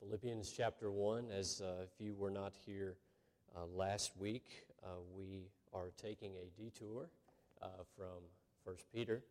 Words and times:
Philippians 0.00 0.50
chapter 0.56 0.90
1. 0.90 1.26
As 1.30 1.60
uh, 1.60 1.82
if 1.82 2.00
you 2.00 2.14
were 2.14 2.30
not 2.30 2.54
here 2.64 2.96
uh, 3.54 3.66
last 3.66 4.12
week, 4.16 4.64
uh, 4.82 4.86
we 5.14 5.50
are 5.74 5.90
taking 6.00 6.32
a 6.36 6.60
detour 6.60 7.10
uh, 7.60 7.66
from 7.96 8.24
1 8.64 8.76
Peter 8.94 9.22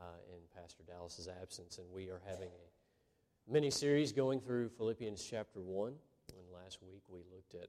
uh, 0.00 0.04
in 0.32 0.40
Pastor 0.58 0.82
Dallas's 0.86 1.28
absence, 1.28 1.76
and 1.76 1.86
we 1.92 2.08
are 2.08 2.22
having 2.26 2.48
a 2.48 3.52
mini 3.52 3.70
series 3.70 4.10
going 4.10 4.40
through 4.40 4.70
Philippians 4.70 5.22
chapter 5.22 5.60
1. 5.60 5.88
And 5.88 6.46
last 6.64 6.78
week 6.82 7.02
we 7.08 7.20
looked 7.30 7.54
at 7.54 7.68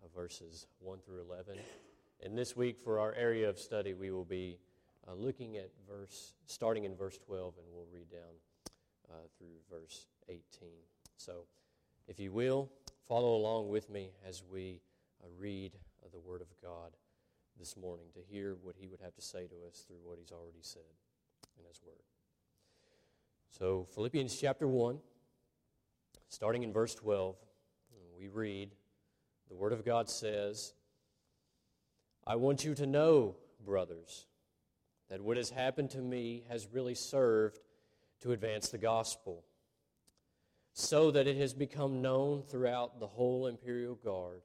uh, 0.00 0.06
verses 0.14 0.66
1 0.78 0.98
through 1.04 1.22
11. 1.28 1.58
And 2.24 2.38
this 2.38 2.54
week, 2.56 2.78
for 2.78 3.00
our 3.00 3.14
area 3.14 3.48
of 3.48 3.58
study, 3.58 3.94
we 3.94 4.12
will 4.12 4.24
be 4.24 4.58
looking 5.12 5.56
at 5.56 5.70
verse, 5.88 6.34
starting 6.46 6.84
in 6.84 6.94
verse 6.94 7.18
12, 7.26 7.54
and 7.58 7.66
we'll 7.74 7.88
read 7.92 8.10
down 8.10 8.36
through 9.36 9.48
verse 9.68 10.06
18. 10.28 10.38
So, 11.16 11.46
if 12.10 12.18
you 12.18 12.32
will, 12.32 12.68
follow 13.06 13.36
along 13.36 13.68
with 13.68 13.88
me 13.88 14.10
as 14.28 14.42
we 14.52 14.80
uh, 15.22 15.28
read 15.38 15.76
uh, 16.04 16.08
the 16.12 16.18
Word 16.18 16.40
of 16.40 16.48
God 16.60 16.96
this 17.56 17.76
morning 17.76 18.06
to 18.14 18.20
hear 18.20 18.56
what 18.62 18.74
He 18.76 18.88
would 18.88 18.98
have 19.00 19.14
to 19.14 19.22
say 19.22 19.46
to 19.46 19.54
us 19.68 19.84
through 19.86 20.00
what 20.02 20.18
He's 20.18 20.32
already 20.32 20.58
said 20.60 20.82
in 21.56 21.64
His 21.68 21.80
Word. 21.86 22.02
So, 23.56 23.86
Philippians 23.94 24.36
chapter 24.36 24.66
1, 24.66 24.98
starting 26.28 26.64
in 26.64 26.72
verse 26.72 26.96
12, 26.96 27.36
we 28.18 28.26
read 28.26 28.74
the 29.48 29.54
Word 29.54 29.72
of 29.72 29.84
God 29.84 30.10
says, 30.10 30.74
I 32.26 32.34
want 32.34 32.64
you 32.64 32.74
to 32.74 32.86
know, 32.88 33.36
brothers, 33.64 34.26
that 35.10 35.20
what 35.20 35.36
has 35.36 35.50
happened 35.50 35.90
to 35.90 36.00
me 36.00 36.42
has 36.48 36.66
really 36.72 36.96
served 36.96 37.60
to 38.22 38.32
advance 38.32 38.68
the 38.68 38.78
gospel 38.78 39.44
so 40.72 41.10
that 41.10 41.26
it 41.26 41.36
has 41.36 41.52
become 41.52 42.00
known 42.00 42.42
throughout 42.42 43.00
the 43.00 43.06
whole 43.06 43.46
imperial 43.46 43.94
guard 43.94 44.42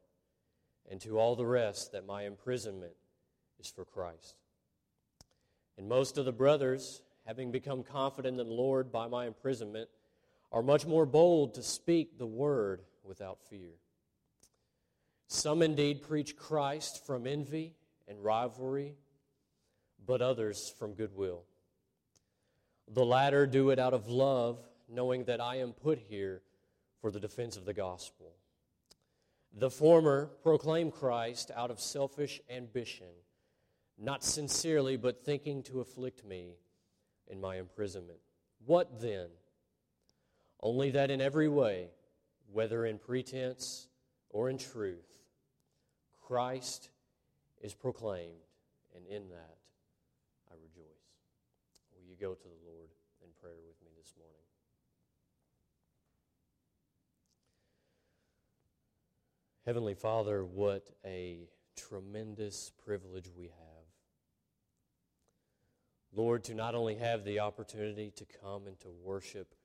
and 0.89 0.99
to 1.01 1.19
all 1.19 1.35
the 1.35 1.45
rest 1.45 1.91
that 1.91 2.05
my 2.05 2.23
imprisonment 2.23 2.93
is 3.59 3.69
for 3.69 3.85
Christ. 3.85 4.35
And 5.77 5.87
most 5.87 6.17
of 6.17 6.25
the 6.25 6.31
brothers, 6.31 7.01
having 7.25 7.51
become 7.51 7.83
confident 7.83 8.39
in 8.39 8.47
the 8.47 8.53
Lord 8.53 8.91
by 8.91 9.07
my 9.07 9.27
imprisonment, 9.27 9.89
are 10.51 10.63
much 10.63 10.85
more 10.85 11.05
bold 11.05 11.55
to 11.55 11.63
speak 11.63 12.17
the 12.17 12.25
word 12.25 12.81
without 13.03 13.39
fear. 13.49 13.71
Some 15.27 15.61
indeed 15.61 16.01
preach 16.01 16.37
Christ 16.37 17.05
from 17.05 17.27
envy 17.27 17.73
and 18.07 18.23
rivalry, 18.23 18.95
but 20.05 20.21
others 20.21 20.73
from 20.77 20.93
goodwill. 20.93 21.43
The 22.87 23.05
latter 23.05 23.47
do 23.47 23.71
it 23.71 23.79
out 23.79 23.93
of 23.93 24.07
love 24.07 24.59
knowing 24.95 25.25
that 25.25 25.41
I 25.41 25.57
am 25.57 25.73
put 25.73 25.99
here 25.99 26.41
for 27.01 27.11
the 27.11 27.19
defense 27.19 27.57
of 27.57 27.65
the 27.65 27.73
gospel. 27.73 28.33
The 29.57 29.69
former 29.69 30.31
proclaim 30.41 30.89
Christ 30.91 31.51
out 31.55 31.69
of 31.69 31.79
selfish 31.79 32.41
ambition, 32.49 33.11
not 33.97 34.23
sincerely, 34.23 34.97
but 34.97 35.23
thinking 35.23 35.63
to 35.63 35.81
afflict 35.81 36.25
me 36.25 36.55
in 37.27 37.39
my 37.39 37.57
imprisonment. 37.57 38.19
What 38.65 38.99
then? 38.99 39.27
Only 40.61 40.91
that 40.91 41.11
in 41.11 41.21
every 41.21 41.47
way, 41.47 41.89
whether 42.51 42.85
in 42.85 42.97
pretense 42.97 43.87
or 44.29 44.49
in 44.49 44.57
truth, 44.57 45.23
Christ 46.25 46.89
is 47.61 47.73
proclaimed, 47.73 48.47
and 48.95 49.05
in 49.07 49.29
that 49.29 49.57
I 50.49 50.55
rejoice. 50.55 50.85
Will 51.93 52.03
you 52.09 52.15
go 52.19 52.33
to 52.33 52.43
the 52.43 52.69
Lord 52.69 52.89
in 53.23 53.29
prayer 53.41 53.59
with 53.65 53.79
me 53.81 53.91
this 53.97 54.13
morning? 54.17 54.35
Heavenly 59.65 59.95
Father, 59.95 60.45
what 60.45 60.91
a 61.03 61.49
tremendous 61.75 62.71
privilege 62.85 63.31
we 63.35 63.45
have. 63.45 63.85
Lord, 66.13 66.43
to 66.43 66.53
not 66.53 66.75
only 66.75 66.93
have 66.97 67.25
the 67.25 67.39
opportunity 67.39 68.11
to 68.15 68.25
come 68.43 68.67
and 68.67 68.79
to 68.81 68.89
worship 69.03 69.55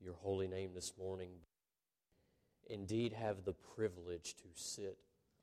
your 0.00 0.14
holy 0.14 0.48
name 0.48 0.70
this 0.74 0.92
morning, 0.98 1.30
indeed 2.68 3.12
have 3.12 3.44
the 3.44 3.52
privilege 3.52 4.34
to 4.38 4.48
sit 4.56 4.98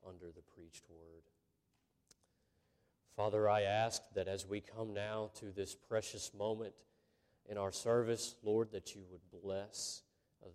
under 0.06 0.25
the 0.25 0.42
preached 0.42 0.84
word. 0.90 1.24
Father, 3.16 3.50
I 3.50 3.62
ask 3.62 4.02
that 4.14 4.28
as 4.28 4.46
we 4.46 4.59
come 4.59 4.94
now 4.94 5.31
to 5.36 5.53
this 5.56 5.74
precious 5.74 6.34
moment 6.38 6.74
in 7.50 7.58
our 7.58 7.72
service, 7.72 8.36
Lord, 8.44 8.74
that 8.74 8.94
you 8.94 9.03
would 9.09 9.42
bless 9.42 10.02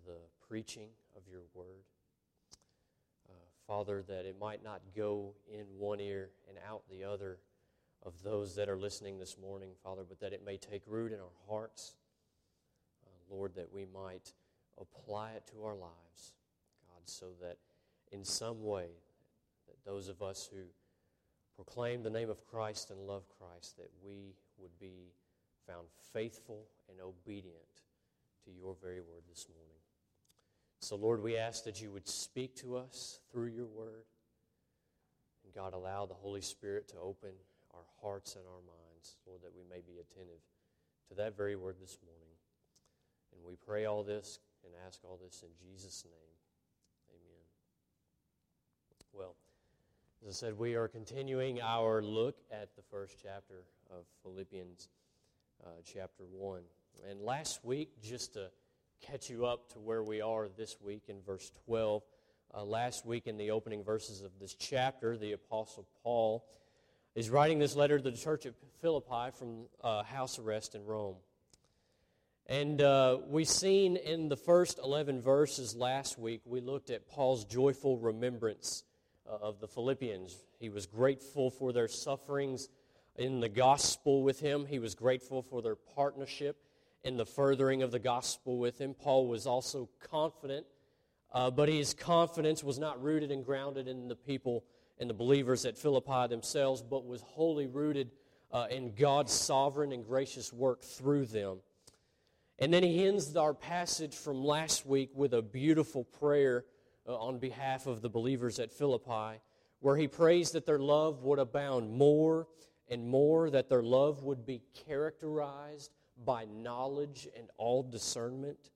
the 0.05 0.19
preaching 0.47 0.89
of 1.17 1.23
your 1.27 1.41
word. 1.55 1.85
Father, 3.67 4.03
that 4.07 4.25
it 4.25 4.37
might 4.39 4.63
not 4.63 4.81
go 4.95 5.33
in 5.51 5.65
one 5.77 5.99
ear 5.99 6.29
and 6.49 6.57
out 6.67 6.83
the 6.89 7.03
other 7.03 7.39
of 8.03 8.13
those 8.23 8.55
that 8.55 8.67
are 8.67 8.77
listening 8.77 9.19
this 9.19 9.37
morning, 9.37 9.71
Father, 9.83 10.03
but 10.07 10.19
that 10.19 10.33
it 10.33 10.43
may 10.43 10.57
take 10.57 10.81
root 10.87 11.11
in 11.11 11.19
our 11.19 11.35
hearts. 11.47 11.95
Uh, 13.05 13.35
Lord, 13.35 13.53
that 13.55 13.71
we 13.71 13.85
might 13.85 14.33
apply 14.79 15.31
it 15.31 15.45
to 15.53 15.63
our 15.63 15.75
lives, 15.75 16.33
God, 16.87 17.01
so 17.05 17.27
that 17.41 17.57
in 18.11 18.25
some 18.25 18.63
way, 18.63 18.87
that 19.67 19.75
those 19.85 20.07
of 20.07 20.21
us 20.21 20.49
who 20.51 20.63
proclaim 21.55 22.01
the 22.01 22.09
name 22.09 22.29
of 22.29 22.45
Christ 22.47 22.89
and 22.89 22.99
love 22.99 23.23
Christ, 23.39 23.77
that 23.77 23.91
we 24.03 24.33
would 24.57 24.77
be 24.79 25.13
found 25.67 25.87
faithful 26.11 26.65
and 26.89 26.99
obedient 26.99 27.83
to 28.45 28.51
your 28.51 28.75
very 28.81 28.99
word 28.99 29.23
this 29.29 29.47
morning. 29.47 29.80
So, 30.81 30.95
Lord, 30.95 31.21
we 31.21 31.37
ask 31.37 31.63
that 31.65 31.79
you 31.79 31.91
would 31.91 32.07
speak 32.07 32.55
to 32.57 32.75
us 32.75 33.19
through 33.31 33.49
your 33.49 33.67
word. 33.67 34.05
And 35.45 35.53
God, 35.53 35.73
allow 35.73 36.07
the 36.07 36.15
Holy 36.15 36.41
Spirit 36.41 36.87
to 36.89 36.95
open 36.97 37.29
our 37.71 37.85
hearts 38.01 38.35
and 38.35 38.43
our 38.47 38.61
minds, 38.61 39.15
Lord, 39.27 39.41
that 39.43 39.53
we 39.55 39.61
may 39.69 39.81
be 39.81 39.99
attentive 39.99 40.41
to 41.09 41.15
that 41.15 41.37
very 41.37 41.55
word 41.55 41.75
this 41.79 41.99
morning. 42.03 42.35
And 43.31 43.45
we 43.47 43.55
pray 43.63 43.85
all 43.85 44.03
this 44.03 44.39
and 44.65 44.73
ask 44.87 44.99
all 45.03 45.19
this 45.23 45.43
in 45.43 45.49
Jesus' 45.63 46.03
name. 46.03 46.35
Amen. 47.11 47.45
Well, 49.13 49.35
as 50.27 50.29
I 50.29 50.47
said, 50.47 50.57
we 50.57 50.73
are 50.73 50.87
continuing 50.87 51.61
our 51.61 52.01
look 52.01 52.37
at 52.51 52.75
the 52.75 52.81
first 52.89 53.17
chapter 53.21 53.65
of 53.91 54.05
Philippians, 54.23 54.89
uh, 55.63 55.69
chapter 55.85 56.23
1. 56.23 56.61
And 57.07 57.21
last 57.21 57.63
week, 57.63 58.01
just 58.01 58.33
to 58.33 58.49
catch 59.01 59.29
you 59.29 59.45
up 59.45 59.71
to 59.73 59.79
where 59.79 60.03
we 60.03 60.21
are 60.21 60.47
this 60.47 60.77
week 60.79 61.03
in 61.07 61.21
verse 61.25 61.51
12. 61.65 62.03
Uh, 62.53 62.63
last 62.63 63.05
week, 63.05 63.27
in 63.27 63.37
the 63.37 63.51
opening 63.51 63.83
verses 63.83 64.21
of 64.21 64.31
this 64.39 64.53
chapter, 64.53 65.17
the 65.17 65.31
Apostle 65.31 65.87
Paul 66.03 66.45
is 67.15 67.29
writing 67.29 67.57
this 67.57 67.75
letter 67.75 67.97
to 67.97 68.11
the 68.11 68.17
church 68.17 68.45
at 68.45 68.53
Philippi 68.81 69.31
from 69.37 69.65
uh, 69.83 70.03
house 70.03 70.37
arrest 70.37 70.75
in 70.75 70.85
Rome. 70.85 71.15
And 72.45 72.81
uh, 72.81 73.17
we 73.27 73.43
seen 73.45 73.95
in 73.97 74.29
the 74.29 74.37
first 74.37 74.79
11 74.83 75.21
verses 75.21 75.75
last 75.75 76.19
week, 76.19 76.41
we 76.45 76.61
looked 76.61 76.89
at 76.89 77.07
Paul's 77.07 77.45
joyful 77.45 77.97
remembrance 77.97 78.83
uh, 79.27 79.37
of 79.41 79.59
the 79.59 79.67
Philippians. 79.67 80.37
He 80.59 80.69
was 80.69 80.85
grateful 80.85 81.49
for 81.49 81.73
their 81.73 81.87
sufferings 81.87 82.69
in 83.17 83.39
the 83.39 83.49
gospel 83.49 84.23
with 84.23 84.39
him, 84.39 84.65
he 84.65 84.79
was 84.79 84.95
grateful 84.95 85.41
for 85.41 85.61
their 85.61 85.75
partnership 85.75 86.57
in 87.03 87.17
the 87.17 87.25
furthering 87.25 87.81
of 87.81 87.91
the 87.91 87.99
gospel 87.99 88.57
with 88.57 88.79
him. 88.79 88.93
Paul 88.93 89.27
was 89.27 89.47
also 89.47 89.89
confident, 90.09 90.65
uh, 91.33 91.49
but 91.49 91.69
his 91.69 91.93
confidence 91.93 92.63
was 92.63 92.77
not 92.77 93.01
rooted 93.01 93.31
and 93.31 93.45
grounded 93.45 93.87
in 93.87 94.07
the 94.07 94.15
people 94.15 94.63
and 94.99 95.09
the 95.09 95.13
believers 95.13 95.65
at 95.65 95.77
Philippi 95.77 96.27
themselves, 96.27 96.81
but 96.81 97.05
was 97.05 97.21
wholly 97.21 97.65
rooted 97.65 98.11
uh, 98.51 98.67
in 98.69 98.93
God's 98.93 99.33
sovereign 99.33 99.91
and 99.91 100.05
gracious 100.05 100.53
work 100.53 100.83
through 100.83 101.25
them. 101.25 101.57
And 102.59 102.71
then 102.71 102.83
he 102.83 103.07
ends 103.07 103.35
our 103.35 103.55
passage 103.55 104.15
from 104.15 104.43
last 104.43 104.85
week 104.85 105.09
with 105.15 105.33
a 105.33 105.41
beautiful 105.41 106.03
prayer 106.03 106.65
uh, 107.07 107.17
on 107.17 107.39
behalf 107.39 107.87
of 107.87 108.03
the 108.03 108.09
believers 108.09 108.59
at 108.59 108.71
Philippi, 108.71 109.41
where 109.79 109.97
he 109.97 110.07
prays 110.07 110.51
that 110.51 110.67
their 110.67 110.77
love 110.77 111.23
would 111.23 111.39
abound 111.39 111.91
more 111.91 112.47
and 112.87 113.07
more, 113.07 113.49
that 113.49 113.69
their 113.69 113.81
love 113.81 114.21
would 114.21 114.45
be 114.45 114.61
characterized 114.85 115.89
by 116.25 116.45
knowledge 116.45 117.27
and 117.37 117.49
all 117.57 117.83
discernment, 117.83 118.71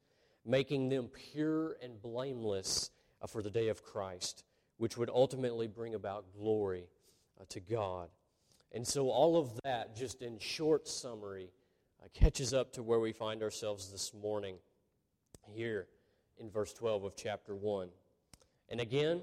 making 0.46 0.90
them 0.90 1.08
pure 1.08 1.78
and 1.82 2.02
blameless 2.02 2.92
uh, 3.22 3.28
for 3.28 3.42
the 3.42 3.50
day 3.50 3.70
of 3.70 3.84
Christ, 3.84 4.44
which 4.78 4.98
would 4.98 5.10
ultimately 5.10 5.68
bring 5.68 5.96
about 5.96 6.26
glory 6.38 6.90
uh, 7.40 7.46
to 7.50 7.60
God. 7.60 8.10
And 8.72 8.86
so, 8.86 9.10
all 9.10 9.38
of 9.38 9.60
that, 9.64 9.96
just 9.96 10.22
in 10.22 10.38
short 10.40 10.88
summary, 10.88 11.52
uh, 12.04 12.08
catches 12.14 12.54
up 12.54 12.74
to 12.74 12.84
where 12.84 13.00
we 13.00 13.14
find 13.14 13.42
ourselves 13.42 13.92
this 13.92 14.14
morning 14.14 14.58
here 15.50 15.88
in 16.38 16.50
verse 16.50 16.74
12 16.74 17.06
of 17.06 17.16
chapter 17.16 17.56
1. 17.56 17.90
And 18.70 18.82
again, 18.82 19.22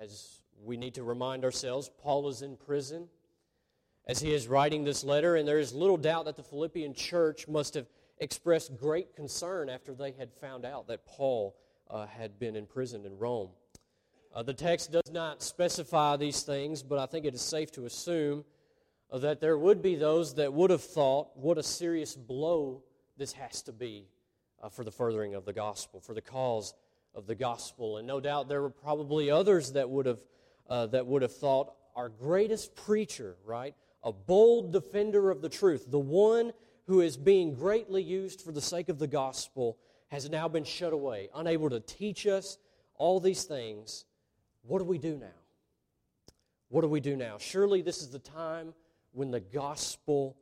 as 0.00 0.40
we 0.62 0.76
need 0.76 0.94
to 0.94 1.02
remind 1.02 1.44
ourselves, 1.44 1.90
Paul 2.02 2.28
is 2.28 2.42
in 2.42 2.56
prison 2.56 3.08
as 4.06 4.20
he 4.20 4.32
is 4.32 4.48
writing 4.48 4.84
this 4.84 5.02
letter, 5.02 5.36
and 5.36 5.48
there 5.48 5.58
is 5.58 5.72
little 5.72 5.96
doubt 5.96 6.26
that 6.26 6.36
the 6.36 6.42
Philippian 6.42 6.94
church 6.94 7.48
must 7.48 7.74
have 7.74 7.86
expressed 8.18 8.76
great 8.76 9.14
concern 9.16 9.68
after 9.68 9.94
they 9.94 10.12
had 10.12 10.32
found 10.32 10.64
out 10.64 10.86
that 10.88 11.06
Paul 11.06 11.56
uh, 11.90 12.06
had 12.06 12.38
been 12.38 12.56
imprisoned 12.56 13.06
in 13.06 13.18
Rome. 13.18 13.50
Uh, 14.34 14.42
the 14.42 14.54
text 14.54 14.92
does 14.92 15.10
not 15.10 15.42
specify 15.42 16.16
these 16.16 16.42
things, 16.42 16.82
but 16.82 16.98
I 16.98 17.06
think 17.06 17.24
it 17.24 17.34
is 17.34 17.42
safe 17.42 17.70
to 17.72 17.86
assume 17.86 18.44
uh, 19.10 19.18
that 19.18 19.40
there 19.40 19.56
would 19.56 19.80
be 19.80 19.94
those 19.94 20.34
that 20.34 20.52
would 20.52 20.70
have 20.70 20.82
thought 20.82 21.36
what 21.36 21.56
a 21.56 21.62
serious 21.62 22.14
blow 22.14 22.82
this 23.16 23.32
has 23.32 23.62
to 23.62 23.72
be 23.72 24.08
uh, 24.62 24.68
for 24.68 24.84
the 24.84 24.90
furthering 24.90 25.34
of 25.34 25.44
the 25.44 25.52
gospel, 25.52 26.00
for 26.00 26.14
the 26.14 26.20
cause 26.20 26.74
of 27.14 27.26
the 27.26 27.34
gospel. 27.34 27.98
And 27.98 28.06
no 28.06 28.20
doubt 28.20 28.48
there 28.48 28.60
were 28.60 28.70
probably 28.70 29.30
others 29.30 29.72
that 29.72 29.88
would 29.88 30.06
have, 30.06 30.20
uh, 30.68 30.86
that 30.86 31.06
would 31.06 31.22
have 31.22 31.34
thought 31.34 31.72
our 31.94 32.08
greatest 32.08 32.74
preacher, 32.74 33.36
right? 33.44 33.74
A 34.04 34.12
bold 34.12 34.72
defender 34.72 35.30
of 35.30 35.42
the 35.42 35.48
truth, 35.48 35.90
the 35.90 35.98
one 35.98 36.52
who 36.86 37.00
is 37.00 37.16
being 37.16 37.54
greatly 37.54 38.02
used 38.02 38.42
for 38.42 38.52
the 38.52 38.60
sake 38.60 38.88
of 38.88 38.98
the 38.98 39.06
gospel, 39.06 39.78
has 40.08 40.30
now 40.30 40.46
been 40.46 40.64
shut 40.64 40.92
away, 40.92 41.28
unable 41.34 41.70
to 41.70 41.80
teach 41.80 42.26
us 42.26 42.58
all 42.96 43.18
these 43.18 43.44
things. 43.44 44.04
What 44.62 44.78
do 44.78 44.84
we 44.84 44.98
do 44.98 45.16
now? 45.16 45.26
What 46.68 46.82
do 46.82 46.88
we 46.88 47.00
do 47.00 47.16
now? 47.16 47.36
Surely 47.38 47.82
this 47.82 48.02
is 48.02 48.10
the 48.10 48.18
time 48.18 48.74
when 49.12 49.30
the 49.30 49.40
gospel 49.40 50.36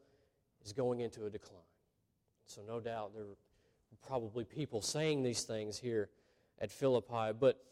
is 0.65 0.73
going 0.73 1.01
into 1.01 1.27
a 1.27 1.31
decline. 1.31 1.61
So, 2.47 2.63
no 2.67 2.81
doubt 2.81 3.15
there 3.15 3.25
are 3.25 3.37
probably 4.07 4.45
people 4.45 4.83
saying 4.83 5.23
these 5.23 5.43
things 5.43 5.79
here 5.79 6.11
at 6.61 6.71
Philippi. 6.71 7.33
But 7.39 7.63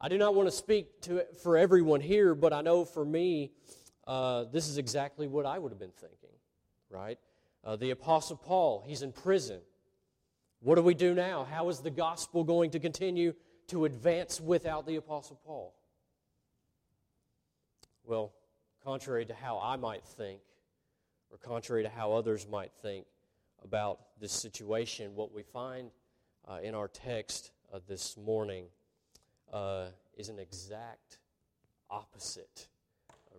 I 0.00 0.08
do 0.08 0.18
not 0.18 0.34
want 0.34 0.48
to 0.48 0.54
speak 0.54 1.00
to 1.02 1.24
for 1.42 1.56
everyone 1.56 2.00
here, 2.00 2.34
but 2.34 2.52
I 2.52 2.60
know 2.60 2.84
for 2.84 3.04
me, 3.04 3.52
uh, 4.08 4.44
this 4.44 4.68
is 4.68 4.78
exactly 4.78 5.28
what 5.28 5.44
I 5.44 5.58
would 5.58 5.70
have 5.70 5.78
been 5.78 5.90
thinking, 5.90 6.34
right? 6.88 7.18
Uh, 7.62 7.76
the 7.76 7.90
Apostle 7.90 8.36
Paul, 8.36 8.82
he's 8.86 9.02
in 9.02 9.12
prison. 9.12 9.60
What 10.60 10.76
do 10.76 10.82
we 10.82 10.94
do 10.94 11.14
now? 11.14 11.44
How 11.44 11.68
is 11.68 11.80
the 11.80 11.90
gospel 11.90 12.42
going 12.42 12.70
to 12.70 12.80
continue 12.80 13.34
to 13.68 13.84
advance 13.84 14.40
without 14.40 14.86
the 14.86 14.96
Apostle 14.96 15.38
Paul? 15.44 15.74
Well, 18.02 18.32
contrary 18.82 19.26
to 19.26 19.34
how 19.34 19.60
I 19.62 19.76
might 19.76 20.04
think, 20.04 20.40
or 21.30 21.36
contrary 21.36 21.82
to 21.82 21.90
how 21.90 22.12
others 22.12 22.46
might 22.50 22.72
think 22.80 23.04
about 23.62 24.00
this 24.18 24.32
situation, 24.32 25.14
what 25.14 25.34
we 25.34 25.42
find 25.42 25.90
uh, 26.48 26.60
in 26.62 26.74
our 26.74 26.88
text 26.88 27.50
uh, 27.74 27.80
this 27.86 28.16
morning 28.16 28.64
uh, 29.52 29.88
is 30.16 30.30
an 30.30 30.38
exact 30.38 31.18
opposite 31.90 32.68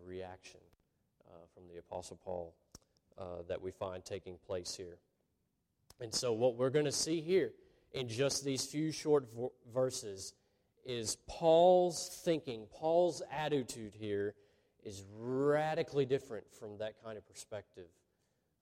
reaction 0.10 0.60
uh, 1.30 1.46
from 1.54 1.64
the 1.72 1.78
Apostle 1.78 2.20
Paul 2.24 2.56
uh, 3.18 3.44
that 3.48 3.62
we 3.62 3.72
find 3.72 4.04
taking 4.04 4.38
place 4.46 4.76
here. 4.76 4.98
And 6.02 6.14
so, 6.14 6.34
what 6.34 6.56
we're 6.56 6.72
going 6.72 6.86
to 6.86 6.92
see 6.92 7.22
here 7.22 7.52
in 7.94 8.08
just 8.08 8.44
these 8.44 8.66
few 8.66 8.92
short 8.92 9.28
verses 9.74 10.34
is 10.86 11.18
Paul's 11.28 12.22
thinking, 12.24 12.66
Paul's 12.74 13.22
attitude 13.32 13.94
here 13.94 14.34
is 14.84 15.04
radically 15.18 16.06
different 16.06 16.46
from 16.52 16.78
that 16.78 16.96
kind 17.04 17.18
of 17.18 17.28
perspective 17.28 17.90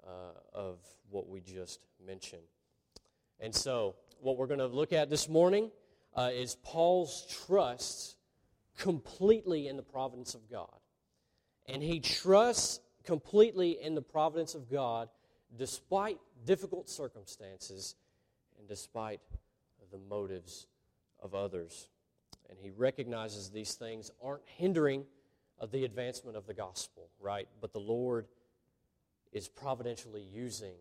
uh, 0.06 0.10
of 0.54 0.80
what 1.10 1.30
we 1.30 1.40
just 1.40 1.80
mentioned. 2.06 2.42
And 3.40 3.54
so, 3.54 3.96
what 4.20 4.38
we're 4.38 4.48
going 4.48 4.60
to 4.60 4.68
look 4.68 4.92
at 4.92 5.10
this 5.10 5.30
morning 5.30 5.72
uh, 6.16 6.32
is 6.34 6.56
Paul's 6.64 7.26
trust 7.46 8.18
completely 8.78 9.68
in 9.68 9.78
the 9.78 9.84
providence 9.84 10.34
of 10.34 10.50
God. 10.50 10.77
And 11.68 11.84
he 11.84 12.00
trusts 12.00 12.80
completely 13.04 13.81
in 13.81 13.96
the 13.96 14.02
providence 14.02 14.56
of 14.56 14.69
God 14.69 15.10
despite 15.58 16.19
difficult 16.46 16.90
circumstances 16.90 17.96
and 18.60 18.68
despite 18.68 19.22
the 19.92 19.98
motives 20.10 20.68
of 21.22 21.34
others. 21.34 21.90
And 22.50 22.58
he 22.60 22.69
recognizes 22.69 23.50
these 23.50 23.74
things 23.75 24.12
aren't 24.24 24.44
hindering 24.46 25.06
of 25.60 25.72
the 25.72 25.86
advancement 25.86 26.38
of 26.38 26.46
the 26.46 26.54
gospel, 26.54 27.10
right? 27.19 27.48
But 27.62 27.74
the 27.74 27.80
Lord 27.80 28.28
is 29.31 29.48
providentially 29.48 30.22
using 30.22 30.75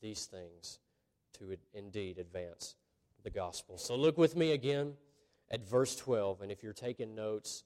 these 0.00 0.26
things 0.26 0.78
to 1.38 1.56
indeed 1.74 2.18
advance 2.18 2.76
the 3.22 3.30
gospel. 3.30 3.78
So 3.78 3.96
look 3.96 4.18
with 4.18 4.36
me 4.36 4.52
again 4.52 4.94
at 5.50 5.66
verse 5.66 5.96
12. 5.96 6.42
And 6.42 6.52
if 6.52 6.62
you're 6.62 6.72
taking 6.72 7.14
notes, 7.14 7.64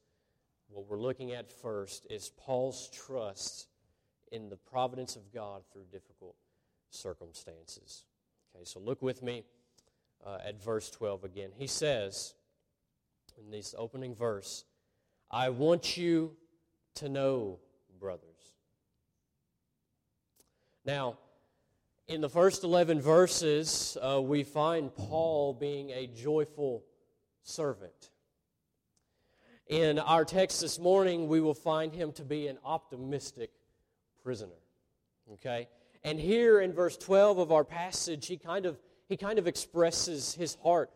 what 0.72 0.88
we're 0.88 1.00
looking 1.00 1.32
at 1.32 1.52
first 1.52 2.06
is 2.10 2.30
Paul's 2.36 2.88
trust 2.90 3.66
in 4.30 4.48
the 4.48 4.56
providence 4.56 5.16
of 5.16 5.32
God 5.32 5.62
through 5.72 5.84
difficult 5.90 6.36
circumstances. 6.90 8.04
Okay, 8.54 8.64
so 8.64 8.80
look 8.80 9.02
with 9.02 9.22
me 9.22 9.44
uh, 10.24 10.38
at 10.44 10.62
verse 10.62 10.90
12 10.90 11.24
again. 11.24 11.50
He 11.56 11.66
says 11.66 12.34
in 13.38 13.50
this 13.50 13.74
opening 13.76 14.14
verse, 14.14 14.64
I 15.30 15.48
want 15.50 15.96
you 15.96 16.36
to 16.96 17.08
know, 17.08 17.58
brothers. 17.98 18.52
Now, 20.84 21.18
in 22.08 22.20
the 22.20 22.28
first 22.28 22.64
11 22.64 23.00
verses, 23.00 23.96
uh, 24.00 24.20
we 24.20 24.42
find 24.42 24.94
Paul 24.94 25.54
being 25.54 25.90
a 25.90 26.06
joyful 26.08 26.84
servant. 27.42 28.10
In 29.70 30.00
our 30.00 30.24
text 30.24 30.60
this 30.60 30.80
morning, 30.80 31.28
we 31.28 31.40
will 31.40 31.54
find 31.54 31.94
him 31.94 32.10
to 32.14 32.24
be 32.24 32.48
an 32.48 32.58
optimistic 32.64 33.52
prisoner. 34.20 34.58
Okay? 35.34 35.68
And 36.02 36.18
here 36.18 36.60
in 36.60 36.72
verse 36.72 36.96
12 36.96 37.38
of 37.38 37.52
our 37.52 37.62
passage, 37.62 38.26
he 38.26 38.36
kind 38.36 38.66
of, 38.66 38.80
he 39.08 39.16
kind 39.16 39.38
of 39.38 39.46
expresses 39.46 40.34
his 40.34 40.56
heart 40.64 40.90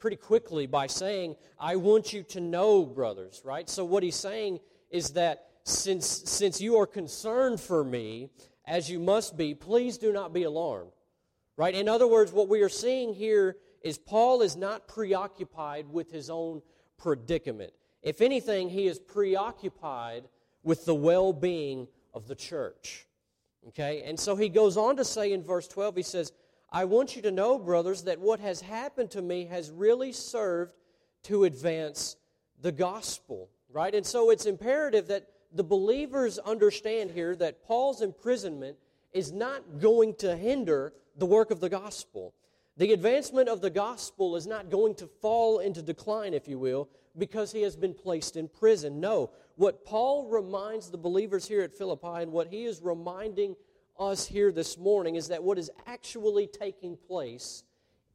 pretty 0.00 0.16
quickly 0.16 0.66
by 0.66 0.88
saying, 0.88 1.36
I 1.56 1.76
want 1.76 2.12
you 2.12 2.24
to 2.24 2.40
know, 2.40 2.84
brothers, 2.84 3.42
right? 3.44 3.70
So 3.70 3.84
what 3.84 4.02
he's 4.02 4.16
saying 4.16 4.58
is 4.90 5.10
that 5.10 5.46
since, 5.62 6.04
since 6.24 6.60
you 6.60 6.78
are 6.78 6.86
concerned 6.86 7.60
for 7.60 7.84
me, 7.84 8.30
as 8.66 8.90
you 8.90 8.98
must 8.98 9.36
be, 9.36 9.54
please 9.54 9.98
do 9.98 10.12
not 10.12 10.32
be 10.32 10.42
alarmed. 10.42 10.90
Right? 11.56 11.76
In 11.76 11.88
other 11.88 12.08
words, 12.08 12.32
what 12.32 12.48
we 12.48 12.62
are 12.62 12.68
seeing 12.68 13.14
here 13.14 13.56
is 13.82 13.98
Paul 13.98 14.42
is 14.42 14.56
not 14.56 14.88
preoccupied 14.88 15.86
with 15.88 16.10
his 16.10 16.28
own 16.28 16.62
predicament. 16.98 17.72
If 18.06 18.20
anything, 18.20 18.68
he 18.68 18.86
is 18.86 19.00
preoccupied 19.00 20.28
with 20.62 20.84
the 20.84 20.94
well 20.94 21.32
being 21.32 21.88
of 22.14 22.28
the 22.28 22.36
church. 22.36 23.04
Okay? 23.68 24.04
And 24.04 24.18
so 24.18 24.36
he 24.36 24.48
goes 24.48 24.76
on 24.76 24.96
to 24.98 25.04
say 25.04 25.32
in 25.32 25.42
verse 25.42 25.66
12, 25.66 25.96
he 25.96 26.02
says, 26.04 26.32
I 26.70 26.84
want 26.84 27.16
you 27.16 27.22
to 27.22 27.32
know, 27.32 27.58
brothers, 27.58 28.04
that 28.04 28.20
what 28.20 28.38
has 28.38 28.60
happened 28.60 29.10
to 29.10 29.22
me 29.22 29.46
has 29.46 29.72
really 29.72 30.12
served 30.12 30.72
to 31.24 31.44
advance 31.44 32.14
the 32.62 32.70
gospel. 32.70 33.50
Right? 33.72 33.92
And 33.92 34.06
so 34.06 34.30
it's 34.30 34.46
imperative 34.46 35.08
that 35.08 35.26
the 35.52 35.64
believers 35.64 36.38
understand 36.38 37.10
here 37.10 37.34
that 37.34 37.64
Paul's 37.64 38.02
imprisonment 38.02 38.76
is 39.12 39.32
not 39.32 39.80
going 39.80 40.14
to 40.18 40.36
hinder 40.36 40.92
the 41.16 41.26
work 41.26 41.50
of 41.50 41.58
the 41.58 41.68
gospel. 41.68 42.34
The 42.76 42.92
advancement 42.92 43.48
of 43.48 43.62
the 43.62 43.70
gospel 43.70 44.36
is 44.36 44.46
not 44.46 44.70
going 44.70 44.94
to 44.96 45.08
fall 45.08 45.58
into 45.58 45.82
decline, 45.82 46.34
if 46.34 46.46
you 46.46 46.60
will, 46.60 46.88
because 47.18 47.52
he 47.52 47.62
has 47.62 47.76
been 47.76 47.94
placed 47.94 48.36
in 48.36 48.48
prison. 48.48 49.00
No. 49.00 49.30
What 49.56 49.84
Paul 49.84 50.28
reminds 50.28 50.90
the 50.90 50.98
believers 50.98 51.48
here 51.48 51.62
at 51.62 51.72
Philippi 51.76 52.22
and 52.22 52.32
what 52.32 52.48
he 52.48 52.64
is 52.64 52.80
reminding 52.82 53.56
us 53.98 54.26
here 54.26 54.52
this 54.52 54.76
morning 54.76 55.16
is 55.16 55.28
that 55.28 55.42
what 55.42 55.58
is 55.58 55.70
actually 55.86 56.46
taking 56.46 56.96
place 56.96 57.64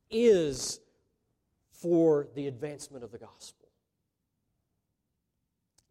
is 0.10 0.80
for 1.72 2.28
the 2.36 2.48
advancement 2.48 3.04
of 3.04 3.12
the 3.12 3.18
gospel 3.18 3.62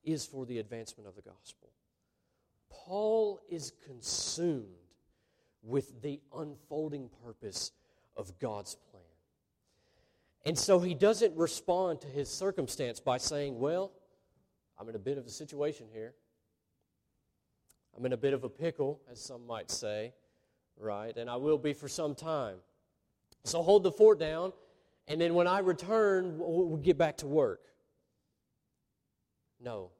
is 0.04 0.26
for 0.26 0.46
the 0.46 0.58
advancement 0.58 1.08
of 1.08 1.14
the 1.14 1.22
gospel. 1.22 1.68
Paul 2.70 3.40
is 3.48 3.72
consumed 3.86 4.66
with 5.62 6.02
the 6.02 6.20
unfolding 6.34 7.10
purpose 7.24 7.72
of 8.16 8.38
God's 8.38 8.74
plan. 8.74 8.89
And 10.44 10.58
so 10.58 10.78
he 10.78 10.94
doesn't 10.94 11.36
respond 11.36 12.00
to 12.02 12.06
his 12.06 12.28
circumstance 12.28 12.98
by 13.00 13.18
saying, 13.18 13.58
Well, 13.58 13.92
I'm 14.78 14.88
in 14.88 14.94
a 14.94 15.00
bit 15.00 15.18
of 15.18 15.26
a 15.26 15.30
situation 15.30 15.86
here. 15.92 16.14
I'm 17.96 18.06
in 18.06 18.12
a 18.12 18.16
bit 18.16 18.32
of 18.32 18.44
a 18.44 18.48
pickle, 18.48 19.00
as 19.10 19.20
some 19.20 19.46
might 19.46 19.70
say, 19.70 20.14
right? 20.78 21.14
And 21.16 21.28
I 21.28 21.36
will 21.36 21.58
be 21.58 21.72
for 21.72 21.88
some 21.88 22.14
time. 22.14 22.56
So 23.44 23.62
hold 23.62 23.82
the 23.82 23.92
fort 23.92 24.18
down, 24.18 24.52
and 25.08 25.20
then 25.20 25.34
when 25.34 25.46
I 25.46 25.58
return, 25.58 26.36
we'll 26.38 26.76
get 26.76 26.96
back 26.96 27.18
to 27.18 27.26
work. 27.26 27.60
No. 29.60 29.90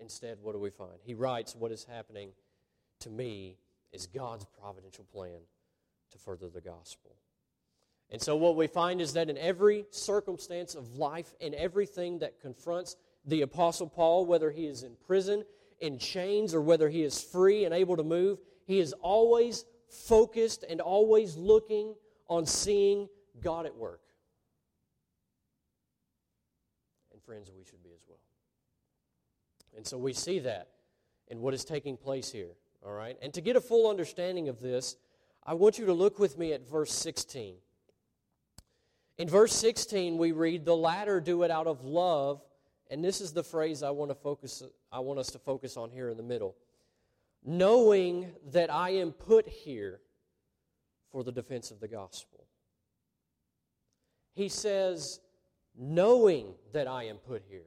Instead, 0.00 0.38
what 0.42 0.52
do 0.52 0.58
we 0.58 0.70
find? 0.70 0.98
He 1.02 1.14
writes, 1.14 1.54
What 1.54 1.72
is 1.72 1.84
happening 1.84 2.30
to 3.00 3.10
me 3.10 3.58
is 3.92 4.06
God's 4.06 4.46
providential 4.60 5.04
plan 5.04 5.40
to 6.10 6.18
further 6.18 6.48
the 6.48 6.60
gospel. 6.60 7.16
And 8.14 8.22
so, 8.22 8.36
what 8.36 8.54
we 8.54 8.68
find 8.68 9.00
is 9.00 9.14
that 9.14 9.28
in 9.28 9.36
every 9.36 9.86
circumstance 9.90 10.76
of 10.76 10.94
life, 10.94 11.34
in 11.40 11.52
everything 11.52 12.20
that 12.20 12.40
confronts 12.40 12.94
the 13.26 13.42
Apostle 13.42 13.88
Paul, 13.88 14.24
whether 14.24 14.52
he 14.52 14.66
is 14.66 14.84
in 14.84 14.92
prison, 15.04 15.44
in 15.80 15.98
chains, 15.98 16.54
or 16.54 16.60
whether 16.60 16.88
he 16.88 17.02
is 17.02 17.20
free 17.20 17.64
and 17.64 17.74
able 17.74 17.96
to 17.96 18.04
move, 18.04 18.38
he 18.66 18.78
is 18.78 18.92
always 19.00 19.64
focused 19.88 20.64
and 20.68 20.80
always 20.80 21.36
looking 21.36 21.96
on 22.28 22.46
seeing 22.46 23.08
God 23.42 23.66
at 23.66 23.74
work. 23.74 24.02
And, 27.12 27.20
friends, 27.20 27.50
we 27.50 27.64
should 27.64 27.82
be 27.82 27.90
as 27.96 28.04
well. 28.08 28.20
And 29.76 29.84
so 29.84 29.98
we 29.98 30.12
see 30.12 30.38
that 30.38 30.68
in 31.26 31.40
what 31.40 31.52
is 31.52 31.64
taking 31.64 31.96
place 31.96 32.30
here. 32.30 32.52
All 32.86 32.92
right? 32.92 33.18
And 33.20 33.34
to 33.34 33.40
get 33.40 33.56
a 33.56 33.60
full 33.60 33.90
understanding 33.90 34.48
of 34.48 34.60
this, 34.60 34.94
I 35.44 35.54
want 35.54 35.80
you 35.80 35.86
to 35.86 35.92
look 35.92 36.20
with 36.20 36.38
me 36.38 36.52
at 36.52 36.64
verse 36.64 36.92
16. 36.92 37.56
In 39.18 39.28
verse 39.28 39.52
16, 39.54 40.18
we 40.18 40.32
read, 40.32 40.64
The 40.64 40.76
latter 40.76 41.20
do 41.20 41.42
it 41.42 41.50
out 41.50 41.66
of 41.66 41.84
love. 41.84 42.42
And 42.90 43.04
this 43.04 43.20
is 43.20 43.32
the 43.32 43.44
phrase 43.44 43.82
I 43.82 43.90
want 43.90 44.10
to 44.10 44.14
focus 44.14 44.62
I 44.92 45.00
want 45.00 45.18
us 45.18 45.28
to 45.28 45.38
focus 45.38 45.76
on 45.76 45.90
here 45.90 46.10
in 46.10 46.16
the 46.16 46.22
middle. 46.22 46.54
Knowing 47.44 48.32
that 48.50 48.72
I 48.72 48.90
am 48.90 49.12
put 49.12 49.48
here 49.48 50.00
for 51.10 51.24
the 51.24 51.32
defense 51.32 51.70
of 51.70 51.80
the 51.80 51.88
gospel. 51.88 52.44
He 54.34 54.48
says, 54.48 55.20
knowing 55.76 56.54
that 56.72 56.88
I 56.88 57.04
am 57.04 57.16
put 57.16 57.42
here. 57.48 57.66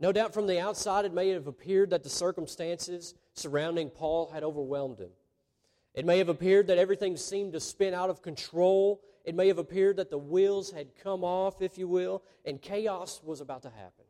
No 0.00 0.12
doubt 0.12 0.34
from 0.34 0.46
the 0.46 0.60
outside, 0.60 1.04
it 1.04 1.14
may 1.14 1.28
have 1.30 1.46
appeared 1.46 1.90
that 1.90 2.02
the 2.02 2.10
circumstances 2.10 3.14
surrounding 3.34 3.90
Paul 3.90 4.30
had 4.32 4.42
overwhelmed 4.42 4.98
him. 4.98 5.10
It 5.94 6.04
may 6.04 6.18
have 6.18 6.28
appeared 6.28 6.66
that 6.66 6.78
everything 6.78 7.16
seemed 7.16 7.52
to 7.52 7.60
spin 7.60 7.94
out 7.94 8.10
of 8.10 8.20
control. 8.20 9.00
It 9.24 9.34
may 9.34 9.46
have 9.48 9.58
appeared 9.58 9.96
that 9.96 10.10
the 10.10 10.18
wheels 10.18 10.72
had 10.72 10.96
come 10.96 11.22
off, 11.22 11.62
if 11.62 11.78
you 11.78 11.86
will, 11.86 12.22
and 12.44 12.60
chaos 12.60 13.20
was 13.22 13.40
about 13.40 13.62
to 13.62 13.70
happen. 13.70 14.04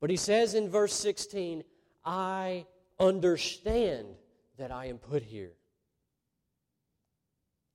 But 0.00 0.10
he 0.10 0.16
says 0.16 0.54
in 0.54 0.68
verse 0.68 0.94
16, 0.94 1.62
I 2.04 2.66
understand 2.98 4.08
that 4.56 4.72
I 4.72 4.86
am 4.86 4.98
put 4.98 5.22
here. 5.22 5.52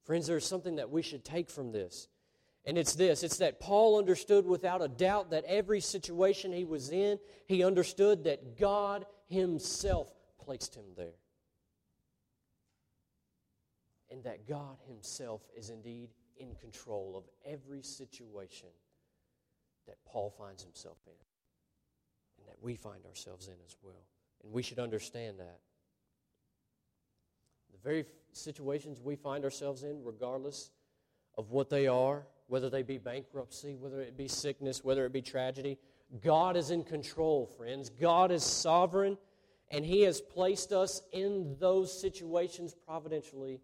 Friends, 0.04 0.26
there's 0.26 0.46
something 0.46 0.78
that 0.78 0.90
we 0.90 1.02
should 1.02 1.24
take 1.24 1.50
from 1.50 1.72
this. 1.72 2.08
And 2.66 2.78
it's 2.78 2.96
this 2.96 3.24
it's 3.24 3.38
that 3.38 3.60
Paul 3.60 3.98
understood 3.98 4.46
without 4.46 4.82
a 4.82 4.88
doubt 4.90 5.32
that 5.32 5.46
every 5.46 5.80
situation 5.80 6.52
he 6.52 6.66
was 6.66 6.90
in, 6.90 7.20
he 7.46 7.64
understood 7.64 8.26
that 8.26 8.58
God 8.58 9.06
himself 9.28 10.12
placed 10.44 10.76
him 10.76 10.86
there. 10.98 11.14
And 14.10 14.24
that 14.24 14.48
God 14.48 14.78
himself 14.88 15.42
is 15.56 15.70
indeed 15.70 16.10
in 16.38 16.56
control 16.56 17.16
of 17.18 17.24
every 17.46 17.82
situation 17.82 18.70
that 19.88 19.98
Paul 20.06 20.30
finds 20.30 20.64
himself 20.64 20.98
in 21.06 21.14
and 22.40 22.48
that 22.48 22.62
we 22.62 22.76
find 22.76 23.06
ourselves 23.06 23.48
in 23.48 23.56
as 23.66 23.76
well. 23.82 24.06
And 24.44 24.54
we 24.54 24.62
should 24.62 24.80
understand 24.80 25.40
that. 25.40 25.60
The 27.72 27.80
very 27.84 28.06
situations 28.32 29.02
we 29.02 29.16
find 29.16 29.44
ourselves 29.44 29.84
in, 29.84 30.04
regardless 30.04 30.72
of 31.38 31.52
what 31.52 31.70
they 31.70 31.88
are, 31.88 32.24
whether 32.48 32.70
they 32.70 32.84
be 32.84 32.98
bankruptcy, 32.98 33.76
whether 33.76 34.02
it 34.02 34.18
be 34.18 34.28
sickness, 34.28 34.84
whether 34.84 35.06
it 35.06 35.14
be 35.14 35.22
tragedy. 35.22 35.78
God 36.24 36.56
is 36.56 36.72
in 36.72 36.84
control, 36.84 37.46
friends. 37.46 37.90
God 37.90 38.32
is 38.32 38.44
sovereign, 38.44 39.18
and 39.70 39.86
He 39.86 40.02
has 40.04 40.22
placed 40.22 40.72
us 40.72 41.02
in 41.12 41.58
those 41.60 42.00
situations 42.00 42.74
providentially 42.74 43.60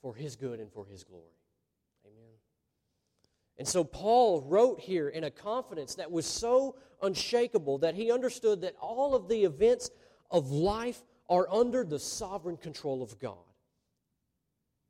for 0.00 0.14
His 0.14 0.36
good 0.36 0.60
and 0.60 0.72
for 0.72 0.86
His 0.86 1.04
glory. 1.04 1.24
Amen. 2.04 2.34
And 3.58 3.66
so 3.66 3.84
Paul 3.84 4.42
wrote 4.42 4.80
here 4.80 5.08
in 5.08 5.24
a 5.24 5.30
confidence 5.30 5.96
that 5.96 6.10
was 6.10 6.26
so 6.26 6.76
unshakable 7.02 7.78
that 7.78 7.94
he 7.94 8.10
understood 8.10 8.60
that 8.62 8.74
all 8.80 9.14
of 9.14 9.28
the 9.28 9.44
events 9.44 9.90
of 10.30 10.50
life 10.50 11.02
are 11.28 11.48
under 11.52 11.84
the 11.84 11.98
sovereign 11.98 12.56
control 12.56 13.02
of 13.02 13.18
God. 13.18 13.36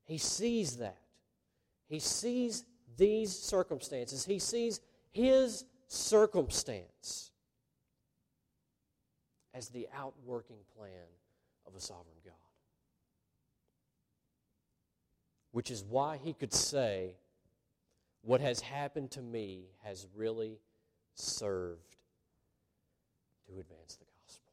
He 0.05 0.19
sees 0.19 0.77
that. 0.77 0.99
He 1.89 1.99
sees 1.99 2.65
these 2.97 3.37
circumstances, 3.37 4.25
he 4.25 4.39
sees 4.39 4.81
his 5.13 5.65
circumstance 5.87 7.31
as 9.55 9.69
the 9.69 9.89
outworking 9.97 10.59
plan 10.77 11.07
of 11.67 11.75
a 11.75 11.81
sovereign 11.81 12.19
God. 12.25 12.35
Which 15.53 15.71
is 15.71 15.83
why 15.83 16.19
he 16.23 16.33
could 16.33 16.53
say, 16.53 17.15
What 18.23 18.41
has 18.41 18.61
happened 18.61 19.11
to 19.13 19.23
me 19.23 19.67
has 19.83 20.07
really 20.15 20.59
served 21.15 21.97
to 23.47 23.59
advance 23.59 23.97
the 23.97 24.05
gospel. 24.05 24.53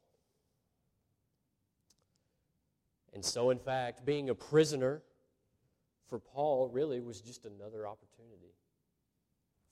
And 3.13 3.23
so, 3.23 3.49
in 3.49 3.59
fact, 3.59 4.05
being 4.05 4.29
a 4.29 4.35
prisoner 4.35 5.01
for 6.07 6.19
Paul 6.19 6.69
really 6.69 6.99
was 7.01 7.21
just 7.21 7.45
another 7.45 7.87
opportunity 7.87 8.53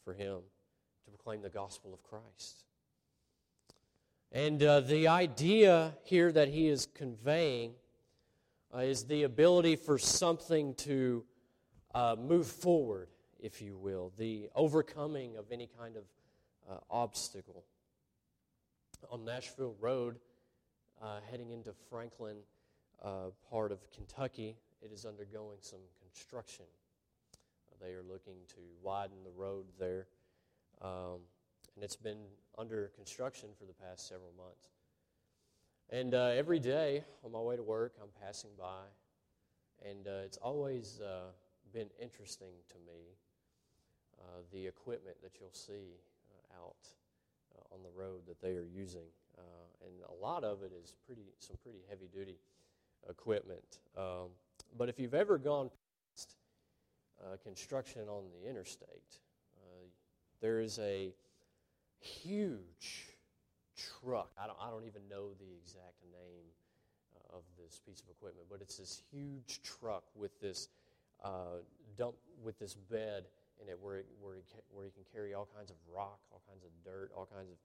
for 0.04 0.14
him 0.14 0.40
to 1.06 1.12
proclaim 1.12 1.42
the 1.42 1.50
gospel 1.50 1.94
of 1.94 2.04
Christ. 2.04 2.64
And 4.32 4.64
uh, 4.64 4.82
the 4.82 5.08
idea 5.08 5.94
here 6.04 6.32
that 6.32 6.48
he 6.48 6.68
is 6.68 6.88
conveying 6.94 7.74
uh, 8.74 8.80
is 8.80 9.06
the 9.06 9.24
ability 9.24 9.76
for 9.76 9.98
something 9.98 10.74
to 10.76 11.24
uh, 11.94 12.16
move 12.20 12.48
forward, 12.48 13.10
if 13.40 13.62
you 13.62 13.78
will, 13.78 14.12
the 14.18 14.50
overcoming 14.56 15.38
of 15.38 15.52
any 15.52 15.70
kind 15.80 15.96
of 15.96 16.04
uh, 16.70 16.80
obstacle. 16.90 17.64
On 19.12 19.24
Nashville 19.24 19.76
Road, 19.80 20.18
uh, 21.02 21.20
heading 21.30 21.52
into 21.52 21.72
Franklin, 21.90 22.38
uh, 23.04 23.30
part 23.52 23.72
of 23.72 23.80
Kentucky, 23.92 24.56
it 24.82 24.92
is 24.92 25.06
undergoing 25.06 25.58
some 25.62 25.80
construction. 26.02 26.66
They 27.82 27.92
are 27.92 28.04
looking 28.04 28.38
to 28.50 28.60
widen 28.82 29.18
the 29.26 29.32
road 29.32 29.66
there. 29.78 30.08
Um, 30.82 31.20
and 31.76 31.84
it's 31.84 31.96
been 31.96 32.20
under 32.58 32.92
construction 32.96 33.50
for 33.60 33.66
the 33.66 33.74
past 33.74 34.08
several 34.08 34.32
months. 34.38 34.70
And 35.90 36.14
uh, 36.16 36.32
every 36.36 36.60
day 36.60 37.04
on 37.24 37.32
my 37.32 37.40
way 37.40 37.56
to 37.56 37.64
work, 37.64 37.94
I'm 38.02 38.10
passing 38.22 38.50
by, 38.58 38.84
and 39.88 40.08
uh, 40.08 40.26
it's 40.26 40.38
always 40.38 41.02
uh, 41.02 41.32
been 41.72 41.90
interesting 42.02 42.54
to 42.70 42.76
me 42.88 43.18
uh, 44.20 44.42
the 44.52 44.66
equipment 44.66 45.18
that 45.22 45.34
you'll 45.40 45.52
see 45.52 45.98
uh, 46.32 46.64
out 46.64 46.88
on 47.72 47.80
the 47.84 47.90
road 48.00 48.22
that 48.28 48.42
they 48.42 48.56
are 48.56 48.68
using. 48.74 49.08
and 49.84 49.92
a 50.10 50.24
lot 50.24 50.44
of 50.44 50.64
it 50.64 50.72
is 50.82 50.94
pretty, 51.06 51.34
some 51.40 51.58
pretty 51.62 51.80
heavy 51.90 52.08
duty 52.08 52.38
equipment. 53.10 53.80
Um, 53.98 54.30
but 54.78 54.90
if 54.90 55.00
you've 55.00 55.14
ever 55.14 55.38
gone 55.38 55.70
past 56.16 56.36
uh, 57.22 57.38
construction 57.44 58.08
on 58.08 58.24
the 58.32 58.50
interstate, 58.50 59.20
uh, 59.58 59.86
there 60.42 60.60
is 60.60 60.80
a 60.80 61.14
huge 62.00 63.13
truck. 63.76 64.32
I 64.38 64.48
don't, 64.48 64.58
I 64.62 64.70
don't 64.70 64.86
even 64.86 65.02
know 65.10 65.34
the 65.40 65.52
exact 65.62 66.02
name 66.12 66.46
uh, 67.16 67.38
of 67.38 67.44
this 67.58 67.82
piece 67.86 68.02
of 68.02 68.10
equipment, 68.10 68.48
but 68.50 68.62
it's 68.62 68.78
this 68.78 69.02
huge 69.12 69.62
truck 69.64 70.04
with 70.16 70.40
this 70.40 70.70
uh, 71.24 71.62
dump 71.98 72.16
with 72.44 72.60
this 72.60 72.74
bed 72.74 73.26
in 73.62 73.70
it 73.70 73.78
where, 73.80 73.98
it, 73.98 74.08
where, 74.22 74.36
it, 74.36 74.44
where 74.72 74.86
you 74.86 74.92
can 74.92 75.04
carry 75.14 75.34
all 75.34 75.48
kinds 75.56 75.72
of 75.72 75.78
rock, 75.94 76.20
all 76.32 76.42
kinds 76.50 76.64
of 76.64 76.72
dirt, 76.84 77.12
all 77.16 77.28
kinds 77.34 77.50
of 77.50 77.58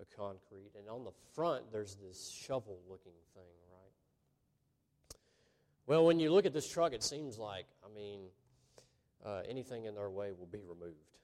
uh, 0.00 0.04
concrete. 0.16 0.72
And 0.78 0.88
on 0.88 1.04
the 1.04 1.12
front, 1.34 1.72
there's 1.72 1.96
this 1.96 2.28
shovel 2.28 2.78
looking 2.88 3.16
thing, 3.34 3.54
right? 3.70 5.18
well, 5.86 6.04
when 6.04 6.20
you 6.20 6.32
look 6.32 6.46
at 6.46 6.52
this 6.52 6.68
truck, 6.68 6.92
it 6.92 7.02
seems 7.02 7.38
like, 7.38 7.66
I 7.84 7.94
mean, 7.94 8.20
uh, 9.24 9.42
anything 9.48 9.84
in 9.84 9.96
our 9.96 10.10
way 10.10 10.32
will 10.38 10.46
be 10.46 10.62
removed. 10.62 11.16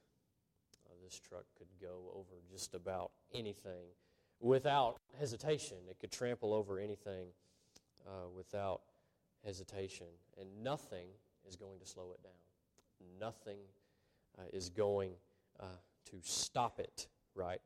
Uh, 0.87 0.93
this 1.03 1.19
truck 1.19 1.45
could 1.57 1.67
go 1.81 2.11
over 2.15 2.41
just 2.51 2.73
about 2.73 3.11
anything 3.33 3.85
without 4.43 4.99
hesitation. 5.17 5.77
It 5.89 5.97
could 5.99 6.11
trample 6.11 6.53
over 6.53 6.77
anything 6.77 7.27
uh, 8.05 8.27
without 8.35 8.81
hesitation. 9.43 10.07
And 10.39 10.47
nothing 10.63 11.07
is 11.47 11.55
going 11.55 11.79
to 11.79 11.85
slow 11.85 12.11
it 12.13 12.21
down. 12.21 13.19
Nothing 13.19 13.59
uh, 14.37 14.43
is 14.51 14.69
going 14.69 15.11
uh, 15.59 15.65
to 16.11 16.17
stop 16.21 16.79
it, 16.79 17.07
right? 17.35 17.61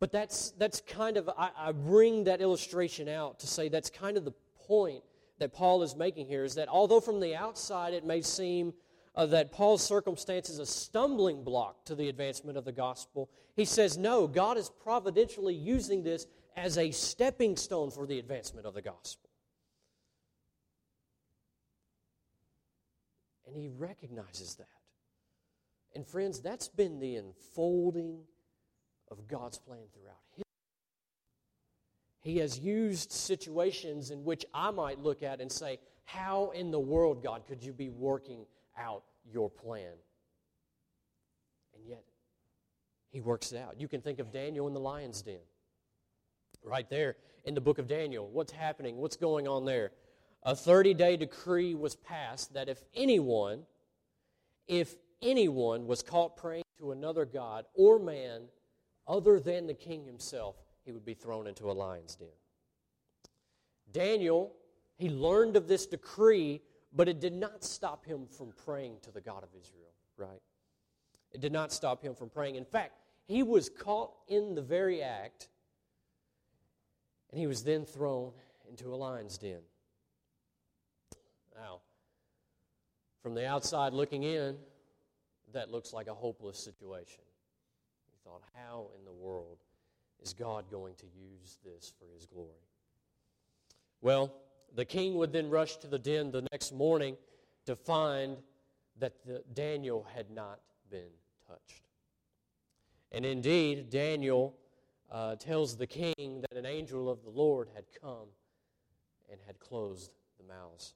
But 0.00 0.10
that's, 0.10 0.52
that's 0.58 0.80
kind 0.80 1.16
of, 1.16 1.30
I, 1.36 1.50
I 1.56 1.72
bring 1.72 2.24
that 2.24 2.40
illustration 2.40 3.08
out 3.08 3.38
to 3.40 3.46
say 3.46 3.68
that's 3.68 3.90
kind 3.90 4.16
of 4.16 4.24
the 4.24 4.34
point 4.66 5.04
that 5.38 5.52
Paul 5.52 5.82
is 5.82 5.94
making 5.96 6.26
here 6.26 6.44
is 6.44 6.54
that 6.54 6.68
although 6.68 7.00
from 7.00 7.20
the 7.20 7.34
outside 7.34 7.92
it 7.92 8.04
may 8.04 8.22
seem 8.22 8.72
uh, 9.14 9.26
that 9.26 9.52
Paul's 9.52 9.82
circumstance 9.82 10.48
is 10.48 10.58
a 10.58 10.66
stumbling 10.66 11.44
block 11.44 11.84
to 11.84 11.94
the 11.94 12.08
advancement 12.08 12.58
of 12.58 12.64
the 12.64 12.72
gospel, 12.72 13.30
he 13.54 13.64
says, 13.64 13.96
no, 13.96 14.26
God 14.26 14.56
is 14.58 14.70
providentially 14.82 15.54
using 15.54 16.02
this 16.02 16.26
as 16.56 16.78
a 16.78 16.90
stepping 16.90 17.56
stone 17.56 17.90
for 17.90 18.06
the 18.06 18.18
advancement 18.18 18.66
of 18.66 18.74
the 18.74 18.82
gospel. 18.82 19.30
And 23.46 23.56
he 23.56 23.68
recognizes 23.68 24.56
that. 24.56 24.66
And 25.94 26.06
friends, 26.06 26.40
that's 26.40 26.68
been 26.68 26.98
the 26.98 27.16
unfolding 27.16 28.18
of 29.10 29.28
God's 29.28 29.58
plan 29.58 29.84
throughout 29.92 30.16
history. 30.30 30.44
he 32.20 32.38
has 32.38 32.58
used 32.58 33.12
situations 33.12 34.10
in 34.10 34.24
which 34.24 34.44
I 34.52 34.72
might 34.72 34.98
look 34.98 35.22
at 35.22 35.40
and 35.40 35.52
say, 35.52 35.78
How 36.04 36.50
in 36.50 36.72
the 36.72 36.80
world, 36.80 37.22
God, 37.22 37.46
could 37.46 37.62
you 37.62 37.72
be 37.72 37.90
working 37.90 38.46
out 38.78 39.04
your 39.30 39.50
plan? 39.50 39.92
And 41.74 41.86
yet, 41.86 42.04
he 43.10 43.20
works 43.20 43.52
it 43.52 43.58
out. 43.58 43.80
You 43.80 43.88
can 43.88 44.00
think 44.00 44.18
of 44.18 44.32
Daniel 44.32 44.66
in 44.66 44.74
the 44.74 44.80
lion's 44.80 45.22
den. 45.22 45.38
Right 46.62 46.88
there 46.88 47.16
in 47.44 47.54
the 47.54 47.60
book 47.60 47.78
of 47.78 47.86
Daniel. 47.86 48.28
What's 48.28 48.52
happening? 48.52 48.96
What's 48.96 49.16
going 49.16 49.46
on 49.46 49.64
there? 49.64 49.92
A 50.42 50.54
30 50.54 50.94
day 50.94 51.16
decree 51.16 51.74
was 51.74 51.96
passed 51.96 52.54
that 52.54 52.68
if 52.68 52.82
anyone, 52.94 53.62
if 54.66 54.96
anyone 55.22 55.86
was 55.86 56.02
caught 56.02 56.36
praying 56.36 56.64
to 56.78 56.92
another 56.92 57.24
God 57.24 57.64
or 57.74 57.98
man 57.98 58.42
other 59.06 59.40
than 59.40 59.66
the 59.66 59.74
king 59.74 60.04
himself, 60.04 60.56
he 60.84 60.92
would 60.92 61.04
be 61.04 61.14
thrown 61.14 61.46
into 61.46 61.70
a 61.70 61.72
lion's 61.72 62.14
den. 62.14 62.28
Daniel, 63.92 64.52
he 64.96 65.08
learned 65.08 65.56
of 65.56 65.68
this 65.68 65.86
decree, 65.86 66.60
but 66.94 67.08
it 67.08 67.20
did 67.20 67.32
not 67.32 67.64
stop 67.64 68.06
him 68.06 68.26
from 68.26 68.52
praying 68.64 68.98
to 69.02 69.10
the 69.10 69.20
God 69.20 69.42
of 69.42 69.48
Israel, 69.58 69.92
right? 70.16 70.40
It 71.32 71.40
did 71.40 71.52
not 71.52 71.72
stop 71.72 72.02
him 72.02 72.14
from 72.14 72.30
praying. 72.30 72.54
In 72.54 72.64
fact, 72.64 73.00
he 73.26 73.42
was 73.42 73.68
caught 73.68 74.12
in 74.28 74.54
the 74.54 74.62
very 74.62 75.02
act, 75.02 75.48
and 77.30 77.40
he 77.40 77.46
was 77.46 77.64
then 77.64 77.84
thrown 77.84 78.32
into 78.68 78.94
a 78.94 78.96
lion's 78.96 79.36
den. 79.38 79.60
Now, 81.56 81.80
from 83.22 83.34
the 83.34 83.46
outside 83.46 83.92
looking 83.92 84.22
in, 84.22 84.56
that 85.52 85.70
looks 85.70 85.92
like 85.92 86.06
a 86.06 86.14
hopeless 86.14 86.58
situation. 86.58 87.22
You 88.08 88.14
thought, 88.24 88.42
how 88.54 88.88
in 88.98 89.04
the 89.04 89.12
world 89.12 89.58
is 90.22 90.32
God 90.32 90.70
going 90.70 90.94
to 90.96 91.06
use 91.06 91.58
this 91.64 91.92
for 91.98 92.06
his 92.14 92.26
glory? 92.26 92.50
Well, 94.00 94.32
the 94.74 94.84
king 94.84 95.14
would 95.14 95.32
then 95.32 95.50
rush 95.50 95.76
to 95.76 95.86
the 95.86 95.98
den 95.98 96.30
the 96.30 96.46
next 96.52 96.72
morning 96.72 97.16
to 97.66 97.76
find 97.76 98.36
that 98.98 99.24
the, 99.24 99.42
Daniel 99.54 100.06
had 100.14 100.30
not 100.30 100.60
been 100.90 101.12
touched. 101.48 101.88
And 103.12 103.24
indeed, 103.24 103.90
Daniel 103.90 104.56
uh, 105.10 105.36
tells 105.36 105.76
the 105.76 105.86
king 105.86 106.42
that 106.48 106.58
an 106.58 106.66
angel 106.66 107.08
of 107.08 107.22
the 107.22 107.30
Lord 107.30 107.68
had 107.74 107.84
come 108.00 108.28
and 109.30 109.40
had 109.46 109.58
closed 109.60 110.10
the 110.38 110.44
mouths 110.44 110.94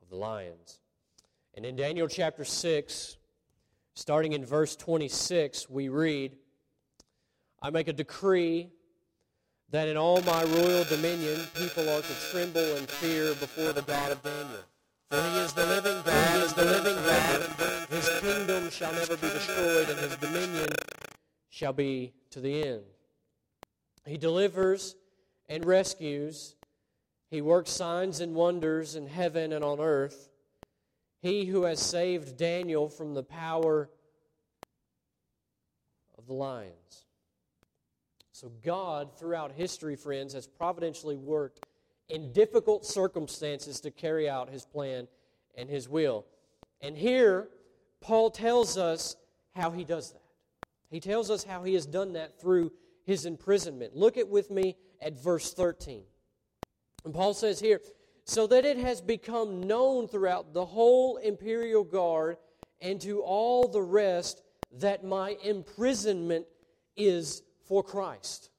of 0.00 0.08
the 0.08 0.16
lions. 0.16 0.80
And 1.54 1.66
in 1.66 1.76
Daniel 1.76 2.08
chapter 2.08 2.44
6, 2.44 3.16
starting 3.94 4.32
in 4.32 4.44
verse 4.44 4.74
26, 4.76 5.68
we 5.68 5.88
read 5.88 6.32
I 7.64 7.70
make 7.70 7.86
a 7.86 7.92
decree 7.92 8.70
that 9.72 9.88
in 9.88 9.96
all 9.96 10.20
my 10.22 10.44
royal 10.44 10.84
dominion 10.84 11.40
people 11.54 11.88
are 11.88 12.02
to 12.02 12.30
tremble 12.30 12.76
and 12.76 12.88
fear 12.88 13.34
before 13.34 13.72
the 13.72 13.82
God 13.82 14.12
of 14.12 14.22
Daniel. 14.22 14.60
For 15.10 15.20
he 15.20 15.38
is 15.38 15.52
the 15.54 15.66
living 15.66 16.02
God, 16.04 16.36
he 16.36 16.42
is 16.42 16.52
the 16.54 16.64
living 16.64 16.94
God. 16.94 17.88
His 17.88 18.08
kingdom 18.20 18.70
shall 18.70 18.92
never 18.92 19.16
be 19.16 19.28
destroyed, 19.28 19.88
and 19.88 19.98
his 19.98 20.16
dominion 20.16 20.68
shall 21.48 21.72
be 21.72 22.12
to 22.30 22.40
the 22.40 22.62
end. 22.62 22.82
He 24.06 24.18
delivers 24.18 24.94
and 25.48 25.64
rescues. 25.64 26.54
He 27.30 27.40
works 27.40 27.70
signs 27.70 28.20
and 28.20 28.34
wonders 28.34 28.94
in 28.94 29.06
heaven 29.06 29.52
and 29.52 29.64
on 29.64 29.80
earth. 29.80 30.28
He 31.20 31.46
who 31.46 31.62
has 31.62 31.80
saved 31.80 32.36
Daniel 32.36 32.88
from 32.88 33.14
the 33.14 33.22
power 33.22 33.88
of 36.18 36.26
the 36.26 36.34
lions. 36.34 37.01
So, 38.42 38.50
God, 38.64 39.16
throughout 39.16 39.52
history, 39.52 39.94
friends, 39.94 40.34
has 40.34 40.48
providentially 40.48 41.14
worked 41.14 41.64
in 42.08 42.32
difficult 42.32 42.84
circumstances 42.84 43.80
to 43.82 43.92
carry 43.92 44.28
out 44.28 44.50
his 44.50 44.66
plan 44.66 45.06
and 45.54 45.70
his 45.70 45.88
will. 45.88 46.26
And 46.80 46.98
here, 46.98 47.50
Paul 48.00 48.32
tells 48.32 48.76
us 48.76 49.14
how 49.54 49.70
he 49.70 49.84
does 49.84 50.10
that. 50.10 50.22
He 50.90 50.98
tells 50.98 51.30
us 51.30 51.44
how 51.44 51.62
he 51.62 51.74
has 51.74 51.86
done 51.86 52.14
that 52.14 52.40
through 52.40 52.72
his 53.04 53.26
imprisonment. 53.26 53.94
Look 53.94 54.16
at 54.16 54.28
with 54.28 54.50
me 54.50 54.76
at 55.00 55.22
verse 55.22 55.54
13. 55.54 56.02
And 57.04 57.14
Paul 57.14 57.34
says 57.34 57.60
here, 57.60 57.80
so 58.24 58.48
that 58.48 58.64
it 58.64 58.76
has 58.76 59.00
become 59.00 59.62
known 59.62 60.08
throughout 60.08 60.52
the 60.52 60.66
whole 60.66 61.18
imperial 61.18 61.84
guard 61.84 62.38
and 62.80 63.00
to 63.02 63.20
all 63.20 63.68
the 63.68 63.82
rest 63.82 64.42
that 64.80 65.04
my 65.04 65.36
imprisonment 65.44 66.46
is 66.96 67.44
for 67.66 67.82
Christ. 67.82 68.50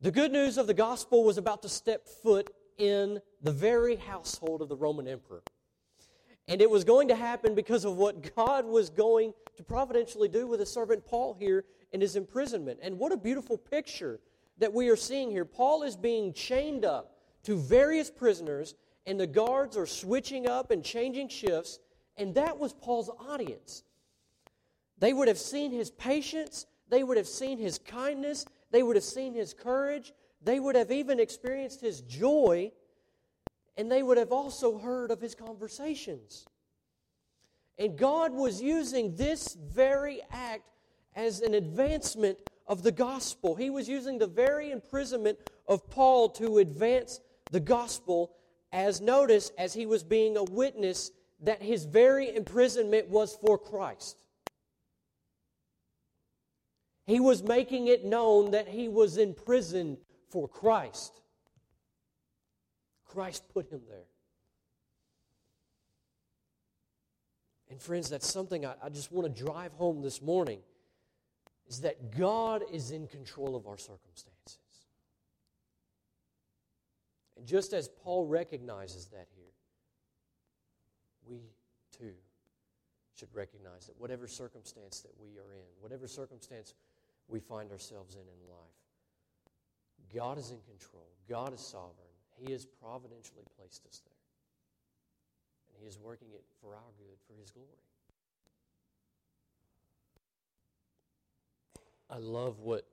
The 0.00 0.10
good 0.10 0.32
news 0.32 0.58
of 0.58 0.66
the 0.66 0.74
gospel 0.74 1.24
was 1.24 1.38
about 1.38 1.62
to 1.62 1.68
step 1.68 2.06
foot 2.06 2.50
in 2.78 3.20
the 3.42 3.52
very 3.52 3.96
household 3.96 4.62
of 4.62 4.68
the 4.68 4.76
Roman 4.76 5.08
emperor. 5.08 5.42
And 6.48 6.62
it 6.62 6.70
was 6.70 6.84
going 6.84 7.08
to 7.08 7.16
happen 7.16 7.54
because 7.54 7.84
of 7.84 7.96
what 7.96 8.34
God 8.36 8.64
was 8.66 8.90
going 8.90 9.32
to 9.56 9.64
providentially 9.64 10.28
do 10.28 10.46
with 10.46 10.60
his 10.60 10.70
servant 10.70 11.04
Paul 11.04 11.34
here 11.38 11.64
in 11.92 12.00
his 12.00 12.14
imprisonment. 12.14 12.78
And 12.82 12.98
what 12.98 13.12
a 13.12 13.16
beautiful 13.16 13.58
picture 13.58 14.20
that 14.58 14.72
we 14.72 14.88
are 14.88 14.96
seeing 14.96 15.30
here. 15.30 15.44
Paul 15.44 15.82
is 15.82 15.96
being 15.96 16.32
chained 16.32 16.84
up 16.84 17.16
to 17.44 17.56
various 17.56 18.10
prisoners, 18.10 18.74
and 19.06 19.18
the 19.18 19.26
guards 19.26 19.76
are 19.76 19.86
switching 19.86 20.46
up 20.46 20.70
and 20.70 20.84
changing 20.84 21.28
shifts. 21.28 21.78
And 22.16 22.34
that 22.34 22.58
was 22.58 22.72
Paul's 22.72 23.10
audience. 23.18 23.82
They 24.98 25.12
would 25.12 25.28
have 25.28 25.38
seen 25.38 25.72
his 25.72 25.90
patience, 25.90 26.66
they 26.88 27.02
would 27.02 27.16
have 27.16 27.28
seen 27.28 27.58
his 27.58 27.78
kindness, 27.78 28.44
they 28.70 28.82
would 28.82 28.96
have 28.96 29.04
seen 29.04 29.34
his 29.34 29.52
courage, 29.54 30.12
they 30.42 30.60
would 30.60 30.76
have 30.76 30.90
even 30.90 31.18
experienced 31.18 31.80
his 31.80 32.00
joy, 32.02 32.70
and 33.76 33.90
they 33.90 34.02
would 34.02 34.18
have 34.18 34.32
also 34.32 34.78
heard 34.78 35.10
of 35.10 35.20
his 35.20 35.34
conversations. 35.34 36.46
And 37.78 37.98
God 37.98 38.32
was 38.32 38.62
using 38.62 39.14
this 39.16 39.54
very 39.54 40.20
act 40.30 40.70
as 41.14 41.40
an 41.40 41.54
advancement 41.54 42.38
of 42.66 42.82
the 42.82 42.92
gospel. 42.92 43.54
He 43.54 43.70
was 43.70 43.88
using 43.88 44.18
the 44.18 44.26
very 44.26 44.70
imprisonment 44.70 45.38
of 45.68 45.88
Paul 45.90 46.28
to 46.30 46.58
advance 46.58 47.20
the 47.50 47.60
gospel, 47.60 48.32
as 48.72 49.00
notice, 49.00 49.52
as 49.58 49.74
he 49.74 49.86
was 49.86 50.02
being 50.02 50.36
a 50.36 50.44
witness 50.44 51.10
that 51.40 51.62
his 51.62 51.84
very 51.84 52.34
imprisonment 52.34 53.08
was 53.08 53.34
for 53.34 53.58
Christ. 53.58 54.25
He 57.06 57.20
was 57.20 57.42
making 57.42 57.86
it 57.86 58.04
known 58.04 58.50
that 58.50 58.68
he 58.68 58.88
was 58.88 59.16
in 59.16 59.34
prison 59.34 59.98
for 60.28 60.48
Christ. 60.48 61.20
Christ 63.04 63.44
put 63.54 63.70
him 63.70 63.82
there. 63.88 64.06
And 67.70 67.80
friends, 67.80 68.08
that's 68.10 68.30
something 68.30 68.66
I, 68.66 68.74
I 68.82 68.88
just 68.88 69.12
want 69.12 69.34
to 69.34 69.44
drive 69.44 69.72
home 69.72 70.02
this 70.02 70.20
morning 70.20 70.60
is 71.68 71.80
that 71.80 72.16
God 72.16 72.62
is 72.72 72.90
in 72.90 73.06
control 73.06 73.56
of 73.56 73.66
our 73.66 73.78
circumstances. 73.78 74.58
And 77.36 77.46
just 77.46 77.72
as 77.72 77.88
Paul 77.88 78.26
recognizes 78.26 79.06
that 79.06 79.26
here, 79.36 79.44
we 81.28 81.40
too 81.96 82.14
should 83.14 83.34
recognize 83.34 83.86
that 83.86 83.98
whatever 84.00 84.26
circumstance 84.26 85.00
that 85.00 85.12
we 85.20 85.38
are 85.38 85.52
in, 85.54 85.66
whatever 85.80 86.06
circumstance 86.06 86.74
we 87.28 87.40
find 87.40 87.70
ourselves 87.70 88.14
in 88.14 88.20
in 88.20 88.48
life. 88.48 88.66
God 90.14 90.38
is 90.38 90.50
in 90.50 90.58
control, 90.68 91.08
God 91.28 91.52
is 91.52 91.60
sovereign. 91.60 91.92
He 92.38 92.52
has 92.52 92.66
providentially 92.66 93.44
placed 93.58 93.86
us 93.86 94.02
there. 94.04 94.12
And 95.68 95.82
He 95.82 95.86
is 95.88 95.98
working 95.98 96.28
it 96.34 96.44
for 96.60 96.74
our 96.74 96.92
good, 96.98 97.16
for 97.26 97.38
His 97.40 97.50
glory. 97.50 97.68
I 102.10 102.18
love 102.18 102.60
what 102.60 102.86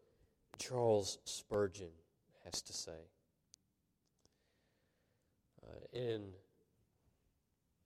Charles 0.58 1.20
Spurgeon 1.26 1.92
has 2.46 2.62
to 2.62 2.74
say. 2.74 2.92
Uh, 5.64 5.98
in, 5.98 6.24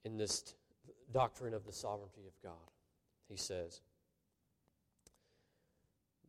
in 0.05 0.17
this 0.17 0.55
doctrine 1.11 1.53
of 1.53 1.65
the 1.65 1.73
sovereignty 1.73 2.21
of 2.27 2.41
God, 2.41 2.71
he 3.27 3.35
says, 3.35 3.81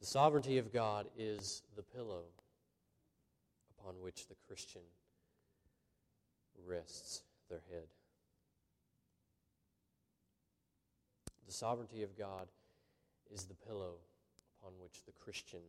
the 0.00 0.06
sovereignty 0.06 0.58
of 0.58 0.72
God 0.72 1.06
is 1.16 1.62
the 1.76 1.82
pillow 1.82 2.22
upon 3.78 3.94
which 4.00 4.28
the 4.28 4.36
Christian 4.46 4.82
rests 6.66 7.22
their 7.48 7.62
head. 7.70 7.86
The 11.46 11.52
sovereignty 11.52 12.02
of 12.02 12.16
God 12.16 12.48
is 13.32 13.44
the 13.44 13.54
pillow 13.54 13.94
upon 14.60 14.72
which 14.82 15.04
the 15.06 15.12
Christian 15.12 15.60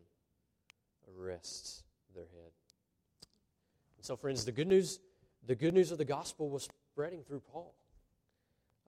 rests 1.17 1.83
their 2.13 2.25
head. 2.25 2.51
And 3.97 4.05
so, 4.05 4.15
friends, 4.15 4.45
the 4.45 4.51
good 4.51 4.67
news, 4.67 4.99
the 5.45 5.55
good 5.55 5.73
news 5.73 5.91
of 5.91 5.97
the 5.97 6.05
gospel 6.05 6.49
was 6.49 6.67
spreading 6.91 7.23
through 7.23 7.41
Paul. 7.51 7.75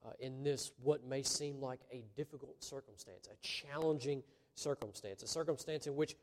Uh, 0.06 0.12
in 0.20 0.44
this, 0.44 0.72
what 0.82 1.06
may 1.06 1.22
seem 1.22 1.62
like 1.62 1.80
a 1.92 2.04
difficult 2.16 2.64
circumstance, 2.64 3.28
a 3.28 3.36
challenging 3.46 4.24
circumstance, 4.56 5.24
a 5.24 5.28
circumstance 5.28 5.88
in 5.88 5.96
which 5.96 6.16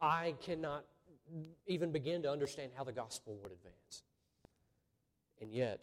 I 0.00 0.34
cannot 0.40 0.84
even 1.66 1.90
begin 1.90 2.22
to 2.22 2.30
understand 2.30 2.72
how 2.76 2.84
the 2.84 2.92
gospel 2.92 3.38
would 3.42 3.52
advance. 3.52 4.02
And 5.40 5.50
yet, 5.50 5.80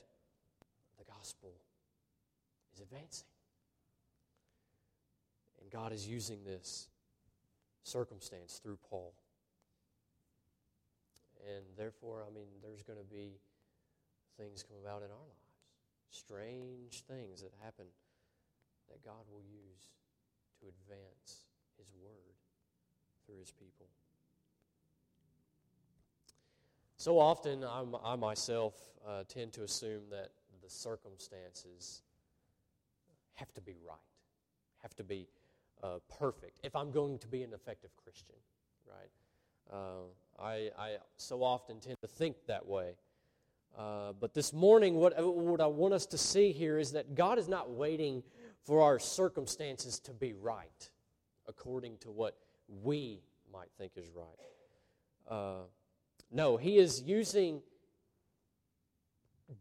the 0.98 1.06
gospel 1.12 1.54
is 2.74 2.80
advancing. 2.80 3.28
And 5.62 5.70
God 5.72 5.91
is 5.91 6.08
using 6.08 6.44
this 6.44 6.88
circumstance 7.84 8.60
through 8.63 8.78
Paul. 8.89 9.13
And 11.56 11.65
therefore, 11.78 12.24
I 12.30 12.34
mean, 12.34 12.48
there's 12.62 12.84
going 12.84 13.00
to 13.00 13.06
be 13.06 13.39
things 14.38 14.63
come 14.63 14.78
about 14.84 15.02
in 15.02 15.10
our 15.10 15.17
lives. 15.17 15.41
Strange 16.12 17.04
things 17.08 17.41
that 17.41 17.52
happen 17.63 17.86
that 18.89 19.04
God 19.04 19.24
will 19.32 19.41
use 19.41 19.89
to 20.62 20.67
advance 20.67 21.45
His 21.78 21.88
Word 22.02 22.36
through 23.26 23.39
His 23.39 23.52
people. 23.52 23.88
So 26.97 27.17
often, 27.17 27.63
I'm, 27.63 27.95
i 28.04 28.15
myself 28.15 28.76
uh, 29.08 29.24
tend 29.28 29.54
to 29.54 29.63
assume 29.63 30.04
that 30.12 30.30
the 30.63 30.69
circumstances 30.69 32.04
have 33.34 33.52
to 33.56 33.62
be 33.62 33.76
right, 33.86 33.97
have 34.84 34.95
to 34.97 35.04
be 35.04 35.28
uh, 35.82 35.97
perfect 36.19 36.60
if 36.63 36.76
I'm 36.76 36.91
going 36.91 37.17
to 37.19 37.28
be 37.28 37.41
an 37.41 37.54
effective 37.54 37.89
Christian, 37.97 38.36
right? 38.88 39.10
Uh, 39.74 40.43
I, 40.43 40.69
I 40.78 40.97
so 41.17 41.43
often 41.43 41.80
tend 41.80 41.97
to 42.02 42.08
think 42.08 42.36
that 42.47 42.67
way. 42.67 42.91
Uh, 43.78 44.12
but 44.19 44.34
this 44.34 44.54
morning, 44.54 44.95
what, 44.95 45.13
what 45.17 45.62
I 45.62 45.67
want 45.67 45.93
us 45.93 46.06
to 46.08 46.17
see 46.17 46.52
here 46.52 46.78
is 46.78 46.91
that 46.91 47.15
God 47.15 47.39
is 47.39 47.47
not 47.47 47.71
waiting 47.71 48.21
for 48.65 48.82
our 48.82 49.00
circumstances 49.00 50.00
to 50.00 50.13
be 50.13 50.34
right 50.34 50.89
according 51.47 51.97
to 51.97 52.12
what 52.12 52.38
we 52.84 53.21
might 53.52 53.69
think 53.78 53.93
is 53.95 54.10
right. 54.15 54.26
Uh, 55.30 55.63
no, 56.32 56.58
He 56.58 56.78
is 56.78 57.02
using 57.02 57.62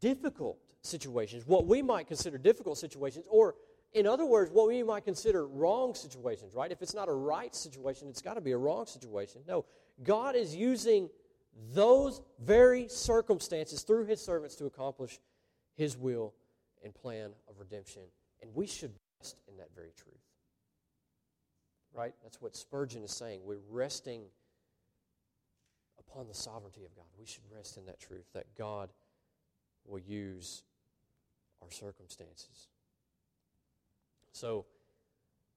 difficult 0.01 0.59
situations, 0.83 1.47
what 1.47 1.67
we 1.67 1.83
might 1.83 2.07
consider 2.07 2.39
difficult 2.39 2.79
situations, 2.79 3.27
or 3.29 3.57
in 3.93 4.07
other 4.07 4.25
words, 4.25 4.53
what 4.53 4.69
we 4.69 4.83
might 4.83 5.05
consider 5.05 5.47
wrong 5.47 5.95
situations, 5.95 6.55
right? 6.55 6.71
If 6.71 6.81
it's 6.81 6.95
not 6.95 7.09
a 7.09 7.13
right 7.13 7.55
situation, 7.55 8.09
it's 8.09 8.23
got 8.23 8.35
to 8.35 8.41
be 8.41 8.53
a 8.53 8.57
wrong 8.57 8.87
situation. 8.87 9.43
No, 9.49 9.65
God 10.05 10.37
is 10.37 10.55
using 10.55 11.11
those 11.75 12.23
very 12.39 12.89
circumstances 12.89 13.83
through 13.83 14.07
his 14.07 14.21
servants 14.21 14.55
to 14.57 14.67
accomplish 14.67 15.19
his 15.75 15.97
will 15.97 16.35
and 16.85 16.95
plan 16.95 17.31
of 17.49 17.59
redemption. 17.59 18.03
And 18.43 18.55
we 18.55 18.67
should 18.67 18.93
rest 19.21 19.37
in 19.49 19.57
that 19.59 19.69
very 19.75 19.93
truth. 19.97 20.15
Right? 21.95 22.15
That's 22.23 22.41
what 22.41 22.57
Spurgeon 22.57 23.03
is 23.03 23.11
saying. 23.11 23.41
We're 23.45 23.59
resting 23.69 24.23
upon 25.99 26.29
the 26.29 26.35
sovereignty 26.35 26.85
of 26.85 26.95
God. 26.95 27.07
We 27.19 27.27
should 27.27 27.43
rest 27.55 27.77
in 27.77 27.87
that 27.87 28.01
truth 28.01 28.27
that 28.33 28.47
God 28.57 28.91
will 29.87 29.99
use 29.99 30.63
our 31.63 31.71
circumstances. 31.71 32.69
So, 34.33 34.67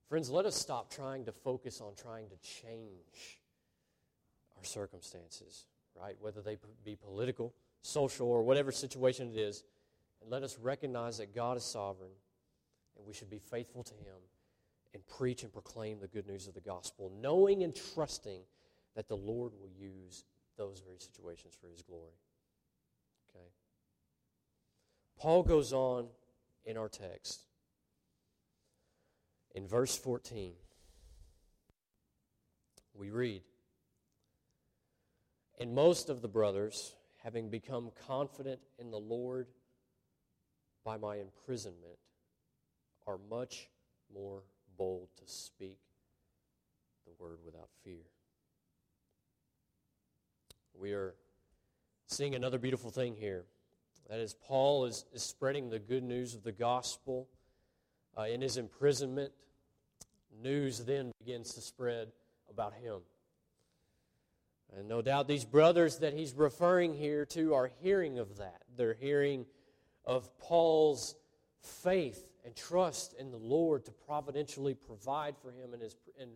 friends, 0.10 0.30
let 0.30 0.46
us 0.46 0.56
stop 0.56 0.91
trying 0.91 1.26
to 1.26 1.32
focus 1.32 1.82
on 1.82 1.93
trying 1.96 2.30
to 2.30 2.36
change 2.38 3.39
our 4.58 4.63
circumstances 4.63 5.65
right? 6.00 6.15
Whether 6.19 6.41
they 6.41 6.58
be 6.84 6.96
political, 6.96 7.54
social, 7.82 8.28
or 8.28 8.43
whatever 8.43 8.72
situation 8.72 9.32
it 9.34 9.39
is. 9.39 9.63
And 10.22 10.32
let 10.32 10.43
us 10.43 10.58
recognize 10.60 11.17
that 11.17 11.36
God 11.36 11.58
is 11.58 11.63
sovereign 11.63 12.12
and 12.97 13.06
we 13.06 13.13
should 13.13 13.29
be 13.29 13.39
faithful 13.39 13.84
to 13.84 13.93
Him 13.93 14.17
and 14.93 15.06
preach 15.08 15.43
and 15.43 15.51
proclaim 15.51 15.99
the 15.99 16.08
good 16.08 16.27
news 16.27 16.47
of 16.47 16.53
the 16.53 16.62
gospel, 16.62 17.12
knowing 17.21 17.63
and 17.63 17.75
trusting 17.93 18.41
that 18.95 19.08
the 19.08 19.17
Lord 19.17 19.53
will 19.60 19.71
use 19.75 20.25
those 20.58 20.82
very 20.86 20.99
situations 20.99 21.56
for 21.60 21.67
His 21.67 21.82
glory. 21.82 22.13
Okay? 23.29 23.45
Paul 25.17 25.43
goes 25.43 25.73
on 25.73 26.08
in 26.65 26.77
our 26.77 26.89
text. 26.89 27.41
In 29.56 29.67
verse 29.67 29.97
14, 29.97 30.53
we 32.95 33.10
read, 33.10 33.41
and 35.60 35.73
most 35.73 36.10
of 36.10 36.21
the 36.21 36.27
brothers, 36.27 36.93
having 37.23 37.49
become 37.49 37.91
confident 38.08 38.60
in 38.79 38.91
the 38.91 38.99
Lord 38.99 39.47
by 40.84 40.97
my 40.97 41.17
imprisonment, 41.17 41.97
are 43.08 43.20
much 43.30 43.70
more 44.13 44.44
bold 44.78 45.08
to 45.18 45.24
speak 45.26 45.80
the 47.06 47.12
word 47.24 47.39
without 47.46 47.70
fear. 47.84 48.04
We 50.74 50.94
are 50.94 51.16
seeing 52.08 52.36
another 52.36 52.58
beautiful 52.58 52.89
thing 52.89 53.16
here. 53.16 53.46
That 54.10 54.20
is, 54.20 54.34
Paul 54.34 54.86
is, 54.86 55.06
is 55.13 55.24
spreading 55.24 55.70
the 55.70 55.80
good 55.80 56.04
news 56.04 56.34
of 56.34 56.44
the 56.44 56.52
gospel 56.52 57.28
uh, 58.18 58.24
in 58.24 58.42
his 58.42 58.58
imprisonment. 58.58 59.32
News 60.42 60.80
then 60.80 61.12
begins 61.20 61.54
to 61.54 61.62
spread 61.62 62.12
about 62.50 62.74
him. 62.74 63.00
And 64.76 64.88
no 64.88 65.02
doubt 65.02 65.28
these 65.28 65.46
brothers 65.46 66.00
that 66.00 66.13
he's 66.13 66.34
referring 66.34 66.96
here 66.96 67.26
to 67.28 67.54
are 67.54 67.72
hearing 67.82 68.18
of 68.18 68.38
that. 68.38 68.62
They're 68.76 68.96
hearing 68.96 69.46
of 70.06 70.38
Paul's 70.39 71.16
faith 71.62 72.28
and 72.45 72.56
trust 72.56 73.13
in 73.19 73.32
the 73.32 73.38
Lord 73.38 73.86
to 73.86 73.91
providentially 73.91 74.73
provide 74.73 75.36
for 75.41 75.51
him 75.51 75.73
in 75.73 75.79
his, 75.79 75.95
in 76.19 76.29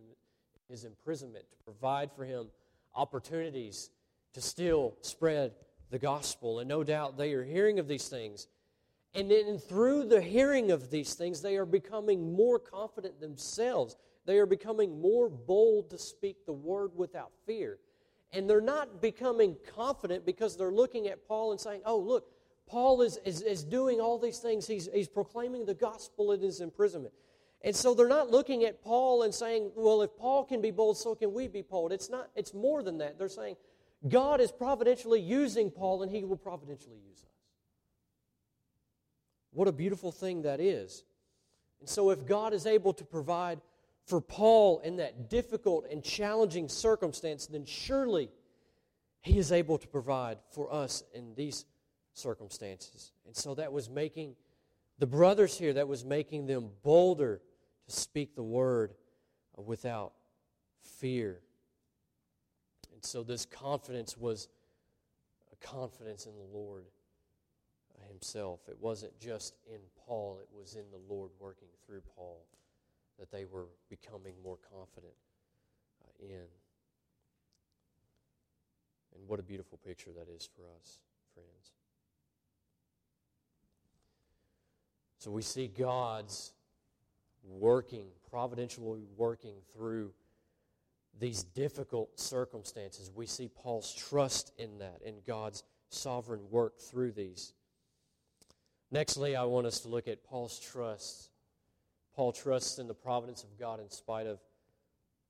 his 0.68 0.84
imprisonment, 0.84 1.44
to 1.50 1.56
provide 1.64 2.10
for 2.12 2.24
him 2.24 2.48
opportunities 2.94 3.90
to 4.32 4.40
still 4.40 4.96
spread 5.02 5.52
the 5.90 5.98
gospel. 5.98 6.60
And 6.60 6.68
no 6.68 6.84
doubt 6.84 7.16
they 7.16 7.32
are 7.32 7.44
hearing 7.44 7.78
of 7.78 7.88
these 7.88 8.08
things. 8.08 8.48
And 9.14 9.30
then 9.30 9.58
through 9.58 10.04
the 10.04 10.20
hearing 10.20 10.70
of 10.70 10.90
these 10.90 11.14
things, 11.14 11.40
they 11.40 11.56
are 11.56 11.66
becoming 11.66 12.34
more 12.34 12.58
confident 12.58 13.20
themselves. 13.20 13.96
They 14.26 14.38
are 14.38 14.46
becoming 14.46 15.00
more 15.00 15.28
bold 15.28 15.90
to 15.90 15.98
speak 15.98 16.44
the 16.44 16.52
word 16.52 16.90
without 16.94 17.32
fear. 17.46 17.78
And 18.32 18.48
they're 18.48 18.60
not 18.60 19.00
becoming 19.00 19.56
confident 19.74 20.26
because 20.26 20.56
they're 20.56 20.70
looking 20.70 21.06
at 21.06 21.26
Paul 21.26 21.52
and 21.52 21.60
saying, 21.60 21.80
oh, 21.86 21.98
look, 21.98 22.30
Paul 22.68 23.02
is, 23.02 23.18
is, 23.24 23.40
is 23.40 23.64
doing 23.64 24.00
all 24.00 24.18
these 24.18 24.38
things. 24.38 24.66
He's, 24.66 24.88
he's 24.92 25.08
proclaiming 25.08 25.64
the 25.64 25.74
gospel 25.74 26.32
in 26.32 26.40
his 26.40 26.60
imprisonment. 26.60 27.14
And 27.62 27.74
so 27.74 27.94
they're 27.94 28.08
not 28.08 28.30
looking 28.30 28.64
at 28.64 28.82
Paul 28.82 29.22
and 29.22 29.34
saying, 29.34 29.72
well, 29.74 30.02
if 30.02 30.16
Paul 30.16 30.44
can 30.44 30.60
be 30.60 30.70
bold, 30.70 30.96
so 30.96 31.14
can 31.14 31.32
we 31.32 31.48
be 31.48 31.62
bold. 31.62 31.92
It's, 31.92 32.08
not, 32.08 32.28
it's 32.36 32.54
more 32.54 32.82
than 32.82 32.98
that. 32.98 33.18
They're 33.18 33.28
saying, 33.28 33.56
God 34.08 34.40
is 34.40 34.52
providentially 34.52 35.20
using 35.20 35.70
Paul 35.70 36.02
and 36.02 36.12
he 36.12 36.22
will 36.22 36.36
providentially 36.36 36.98
use 37.04 37.18
us. 37.18 37.30
What 39.50 39.66
a 39.66 39.72
beautiful 39.72 40.12
thing 40.12 40.42
that 40.42 40.60
is. 40.60 41.02
And 41.80 41.88
so 41.88 42.10
if 42.10 42.26
God 42.26 42.52
is 42.52 42.66
able 42.66 42.92
to 42.92 43.04
provide 43.04 43.60
for 44.06 44.20
Paul 44.20 44.80
in 44.80 44.96
that 44.96 45.28
difficult 45.28 45.86
and 45.90 46.02
challenging 46.02 46.68
circumstance, 46.68 47.46
then 47.46 47.64
surely 47.64 48.30
he 49.20 49.38
is 49.38 49.50
able 49.50 49.78
to 49.78 49.88
provide 49.88 50.38
for 50.52 50.72
us 50.72 51.02
in 51.12 51.34
these 51.34 51.64
circumstances. 52.18 53.12
And 53.26 53.36
so 53.36 53.54
that 53.54 53.72
was 53.72 53.88
making 53.88 54.34
the 54.98 55.06
brothers 55.06 55.56
here, 55.56 55.72
that 55.74 55.88
was 55.88 56.04
making 56.04 56.46
them 56.46 56.70
bolder 56.82 57.40
to 57.86 57.92
speak 57.94 58.34
the 58.34 58.42
word 58.42 58.94
without 59.56 60.12
fear. 60.98 61.40
And 62.92 63.04
so 63.04 63.22
this 63.22 63.46
confidence 63.46 64.16
was 64.16 64.48
a 65.52 65.56
confidence 65.64 66.26
in 66.26 66.32
the 66.36 66.58
Lord 66.58 66.84
himself. 68.08 68.60
It 68.68 68.76
wasn't 68.80 69.18
just 69.20 69.54
in 69.66 69.80
Paul, 70.06 70.40
it 70.40 70.48
was 70.56 70.74
in 70.74 70.84
the 70.90 71.12
Lord 71.12 71.30
working 71.38 71.68
through 71.86 72.02
Paul 72.16 72.44
that 73.18 73.30
they 73.30 73.44
were 73.44 73.66
becoming 73.88 74.34
more 74.42 74.58
confident 74.74 75.14
uh, 76.04 76.24
in. 76.24 76.46
And 79.14 79.26
what 79.26 79.40
a 79.40 79.42
beautiful 79.42 79.78
picture 79.84 80.10
that 80.16 80.28
is 80.34 80.48
for 80.56 80.62
us, 80.80 80.98
friends. 81.34 81.77
So 85.18 85.30
we 85.30 85.42
see 85.42 85.68
God's 85.68 86.52
working, 87.44 88.06
providentially 88.30 89.04
working 89.16 89.54
through 89.74 90.12
these 91.18 91.42
difficult 91.42 92.18
circumstances. 92.18 93.10
We 93.14 93.26
see 93.26 93.48
Paul's 93.48 93.92
trust 93.92 94.52
in 94.58 94.78
that, 94.78 95.00
in 95.04 95.16
God's 95.26 95.64
sovereign 95.90 96.42
work 96.50 96.78
through 96.78 97.12
these. 97.12 97.52
Nextly, 98.94 99.36
I 99.36 99.44
want 99.44 99.66
us 99.66 99.80
to 99.80 99.88
look 99.88 100.08
at 100.08 100.24
Paul's 100.24 100.58
trust 100.58 101.30
Paul 102.18 102.32
trusts 102.32 102.80
in 102.80 102.88
the 102.88 102.94
providence 102.94 103.44
of 103.44 103.56
God 103.56 103.78
in 103.78 103.88
spite 103.90 104.26
of 104.26 104.40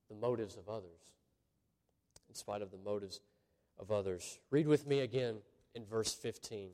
the 0.09 0.15
motives 0.15 0.57
of 0.57 0.67
others. 0.67 0.99
In 2.27 2.33
spite 2.33 2.63
of 2.63 2.71
the 2.71 2.79
motives 2.79 3.21
of 3.77 3.91
others. 3.91 4.39
Read 4.49 4.65
with 4.65 4.87
me 4.87 5.01
again 5.01 5.35
in 5.75 5.85
verse 5.85 6.15
15. 6.15 6.71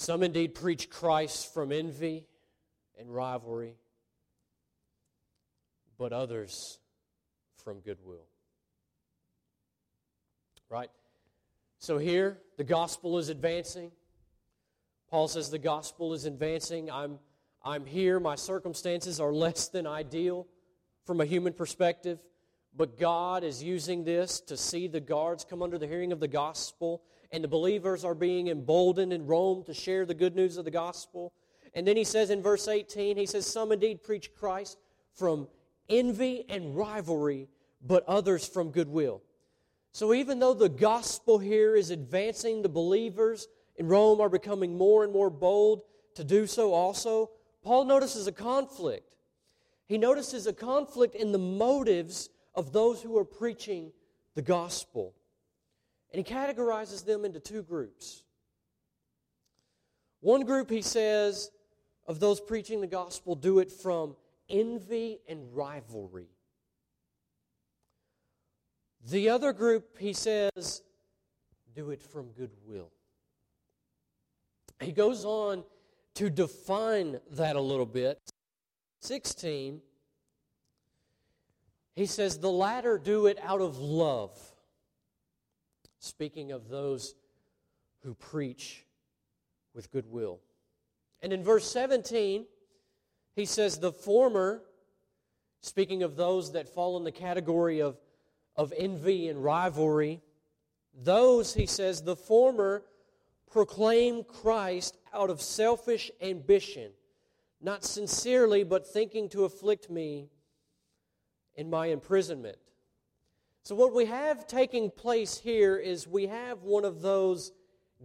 Some 0.00 0.22
indeed 0.22 0.54
preach 0.54 0.88
Christ 0.88 1.52
from 1.52 1.72
envy 1.72 2.26
and 2.98 3.14
rivalry, 3.14 3.74
but 5.98 6.14
others 6.14 6.78
from 7.62 7.80
goodwill. 7.80 8.24
Right? 10.70 10.88
So 11.80 11.98
here, 11.98 12.38
the 12.56 12.64
gospel 12.64 13.18
is 13.18 13.28
advancing. 13.28 13.92
Paul 15.10 15.28
says 15.28 15.50
the 15.50 15.58
gospel 15.58 16.14
is 16.14 16.24
advancing. 16.24 16.90
I'm, 16.90 17.18
I'm 17.62 17.84
here, 17.84 18.18
my 18.18 18.36
circumstances 18.36 19.20
are 19.20 19.34
less 19.34 19.68
than 19.68 19.86
ideal 19.86 20.46
from 21.04 21.20
a 21.20 21.26
human 21.26 21.52
perspective, 21.52 22.20
but 22.74 22.98
God 22.98 23.44
is 23.44 23.62
using 23.62 24.04
this 24.04 24.40
to 24.40 24.56
see 24.56 24.88
the 24.88 25.00
guards 25.00 25.44
come 25.44 25.60
under 25.60 25.76
the 25.76 25.86
hearing 25.86 26.10
of 26.10 26.20
the 26.20 26.28
gospel, 26.28 27.02
and 27.32 27.44
the 27.44 27.48
believers 27.48 28.04
are 28.04 28.14
being 28.14 28.48
emboldened 28.48 29.12
in 29.12 29.26
Rome 29.26 29.62
to 29.64 29.74
share 29.74 30.04
the 30.04 30.14
good 30.14 30.34
news 30.34 30.56
of 30.56 30.64
the 30.64 30.70
gospel. 30.70 31.32
And 31.74 31.86
then 31.86 31.96
he 31.96 32.04
says 32.04 32.30
in 32.30 32.42
verse 32.42 32.66
18, 32.66 33.16
he 33.16 33.26
says, 33.26 33.46
Some 33.46 33.72
indeed 33.72 34.02
preach 34.02 34.34
Christ 34.34 34.78
from 35.14 35.48
envy 35.88 36.44
and 36.48 36.76
rivalry, 36.76 37.48
but 37.80 38.04
others 38.06 38.46
from 38.46 38.70
goodwill. 38.70 39.22
So 39.92 40.14
even 40.14 40.38
though 40.38 40.54
the 40.54 40.68
gospel 40.68 41.38
here 41.38 41.74
is 41.76 41.90
advancing, 41.90 42.62
the 42.62 42.68
believers 42.68 43.48
in 43.76 43.88
Rome 43.88 44.20
are 44.20 44.28
becoming 44.28 44.76
more 44.76 45.04
and 45.04 45.12
more 45.12 45.30
bold 45.30 45.82
to 46.14 46.24
do 46.24 46.46
so 46.46 46.72
also, 46.72 47.30
Paul 47.62 47.84
notices 47.84 48.26
a 48.26 48.32
conflict. 48.32 49.16
He 49.86 49.98
notices 49.98 50.46
a 50.46 50.52
conflict 50.52 51.14
in 51.14 51.32
the 51.32 51.38
motives 51.38 52.30
of 52.54 52.72
those 52.72 53.02
who 53.02 53.16
are 53.18 53.24
preaching 53.24 53.92
the 54.34 54.42
gospel. 54.42 55.14
And 56.12 56.24
he 56.24 56.34
categorizes 56.34 57.04
them 57.04 57.24
into 57.24 57.40
two 57.40 57.62
groups. 57.62 58.22
One 60.20 60.42
group, 60.42 60.70
he 60.70 60.82
says, 60.82 61.50
of 62.06 62.20
those 62.20 62.40
preaching 62.40 62.80
the 62.80 62.86
gospel 62.86 63.34
do 63.34 63.60
it 63.60 63.70
from 63.70 64.16
envy 64.48 65.18
and 65.28 65.54
rivalry. 65.54 66.28
The 69.08 69.30
other 69.30 69.52
group, 69.52 69.96
he 69.98 70.12
says, 70.12 70.82
do 71.74 71.90
it 71.90 72.02
from 72.02 72.32
goodwill. 72.32 72.90
He 74.80 74.92
goes 74.92 75.24
on 75.24 75.64
to 76.14 76.28
define 76.28 77.20
that 77.32 77.56
a 77.56 77.60
little 77.60 77.86
bit. 77.86 78.18
16, 79.00 79.80
he 81.94 82.06
says, 82.06 82.38
the 82.38 82.50
latter 82.50 82.98
do 82.98 83.26
it 83.26 83.38
out 83.42 83.60
of 83.60 83.78
love. 83.78 84.38
Speaking 86.00 86.50
of 86.50 86.68
those 86.68 87.14
who 88.02 88.14
preach 88.14 88.84
with 89.74 89.92
goodwill. 89.92 90.40
And 91.22 91.32
in 91.32 91.44
verse 91.44 91.70
17, 91.70 92.46
he 93.36 93.44
says, 93.44 93.78
the 93.78 93.92
former, 93.92 94.62
speaking 95.60 96.02
of 96.02 96.16
those 96.16 96.52
that 96.52 96.68
fall 96.68 96.96
in 96.96 97.04
the 97.04 97.12
category 97.12 97.80
of, 97.80 97.98
of 98.56 98.72
envy 98.76 99.28
and 99.28 99.44
rivalry, 99.44 100.22
those, 100.94 101.54
he 101.54 101.66
says, 101.66 102.02
the 102.02 102.16
former 102.16 102.82
proclaim 103.50 104.24
Christ 104.24 104.96
out 105.12 105.28
of 105.28 105.42
selfish 105.42 106.10
ambition, 106.22 106.92
not 107.60 107.84
sincerely, 107.84 108.64
but 108.64 108.86
thinking 108.86 109.28
to 109.28 109.44
afflict 109.44 109.90
me 109.90 110.30
in 111.56 111.68
my 111.68 111.86
imprisonment. 111.86 112.56
So, 113.62 113.74
what 113.74 113.92
we 113.92 114.06
have 114.06 114.46
taking 114.46 114.90
place 114.90 115.38
here 115.38 115.76
is 115.76 116.08
we 116.08 116.26
have 116.26 116.62
one 116.62 116.84
of 116.84 117.02
those 117.02 117.52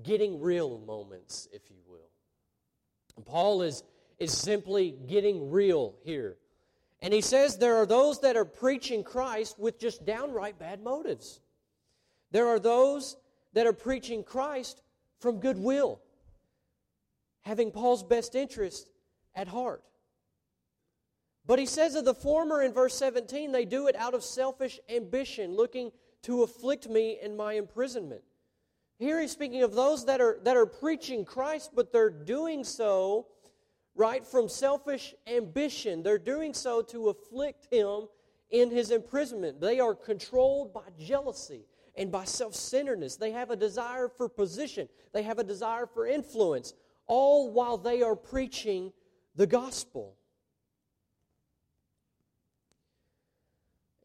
getting 0.03 0.41
real 0.41 0.79
moments, 0.79 1.47
if 1.53 1.69
you 1.69 1.77
will. 1.87 2.09
Paul 3.25 3.61
is, 3.61 3.83
is 4.19 4.35
simply 4.37 4.95
getting 5.07 5.49
real 5.49 5.95
here. 6.03 6.37
And 7.01 7.13
he 7.13 7.21
says 7.21 7.57
there 7.57 7.77
are 7.77 7.85
those 7.85 8.19
that 8.21 8.35
are 8.35 8.45
preaching 8.45 9.03
Christ 9.03 9.57
with 9.59 9.79
just 9.79 10.05
downright 10.05 10.59
bad 10.59 10.83
motives. 10.83 11.39
There 12.31 12.47
are 12.47 12.59
those 12.59 13.15
that 13.53 13.65
are 13.67 13.73
preaching 13.73 14.23
Christ 14.23 14.81
from 15.19 15.39
goodwill, 15.39 16.01
having 17.41 17.71
Paul's 17.71 18.03
best 18.03 18.35
interest 18.35 18.89
at 19.35 19.47
heart. 19.47 19.83
But 21.47 21.59
he 21.59 21.65
says 21.65 21.95
of 21.95 22.05
the 22.05 22.13
former 22.13 22.63
in 22.63 22.73
verse 22.73 22.95
17, 22.95 23.51
they 23.51 23.65
do 23.65 23.87
it 23.87 23.95
out 23.95 24.13
of 24.13 24.23
selfish 24.23 24.79
ambition, 24.89 25.55
looking 25.55 25.91
to 26.23 26.43
afflict 26.43 26.89
me 26.89 27.19
in 27.21 27.37
my 27.37 27.53
imprisonment. 27.53 28.21
Here 28.97 29.19
he's 29.19 29.31
speaking 29.31 29.61
of 29.61 29.75
those 29.75 30.05
that 30.05 30.21
are, 30.21 30.39
that 30.43 30.57
are 30.57 30.65
preaching 30.65 31.25
Christ, 31.25 31.71
but 31.75 31.91
they're 31.91 32.09
doing 32.09 32.63
so, 32.63 33.27
right, 33.93 34.25
from 34.25 34.49
selfish 34.49 35.13
ambition. 35.27 36.01
They're 36.01 36.17
doing 36.17 36.53
so 36.53 36.81
to 36.83 37.09
afflict 37.09 37.67
him 37.71 38.07
in 38.49 38.71
his 38.71 38.89
imprisonment. 38.91 39.59
They 39.59 39.79
are 39.79 39.93
controlled 39.93 40.73
by 40.73 40.87
jealousy 40.97 41.65
and 41.95 42.11
by 42.11 42.23
self 42.23 42.55
centeredness. 42.55 43.17
They 43.17 43.31
have 43.31 43.51
a 43.51 43.55
desire 43.55 44.07
for 44.07 44.29
position, 44.29 44.87
they 45.13 45.23
have 45.23 45.39
a 45.39 45.43
desire 45.43 45.85
for 45.85 46.07
influence, 46.07 46.73
all 47.05 47.51
while 47.51 47.77
they 47.77 48.01
are 48.01 48.15
preaching 48.15 48.93
the 49.35 49.47
gospel. 49.47 50.14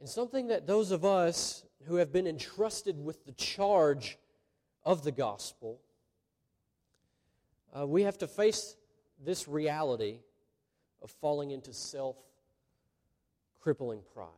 And 0.00 0.08
something 0.08 0.48
that 0.48 0.66
those 0.66 0.90
of 0.90 1.04
us 1.04 1.64
who 1.86 1.96
have 1.96 2.10
been 2.10 2.26
entrusted 2.26 2.98
with 2.98 3.26
the 3.26 3.32
charge 3.32 4.18
of 4.82 5.04
the 5.04 5.12
gospel, 5.12 5.78
uh, 7.78 7.86
we 7.86 8.02
have 8.02 8.16
to 8.18 8.26
face 8.26 8.76
this 9.22 9.46
reality 9.46 10.20
of 11.02 11.10
falling 11.10 11.50
into 11.50 11.74
self 11.74 12.16
crippling 13.60 14.00
pride. 14.14 14.28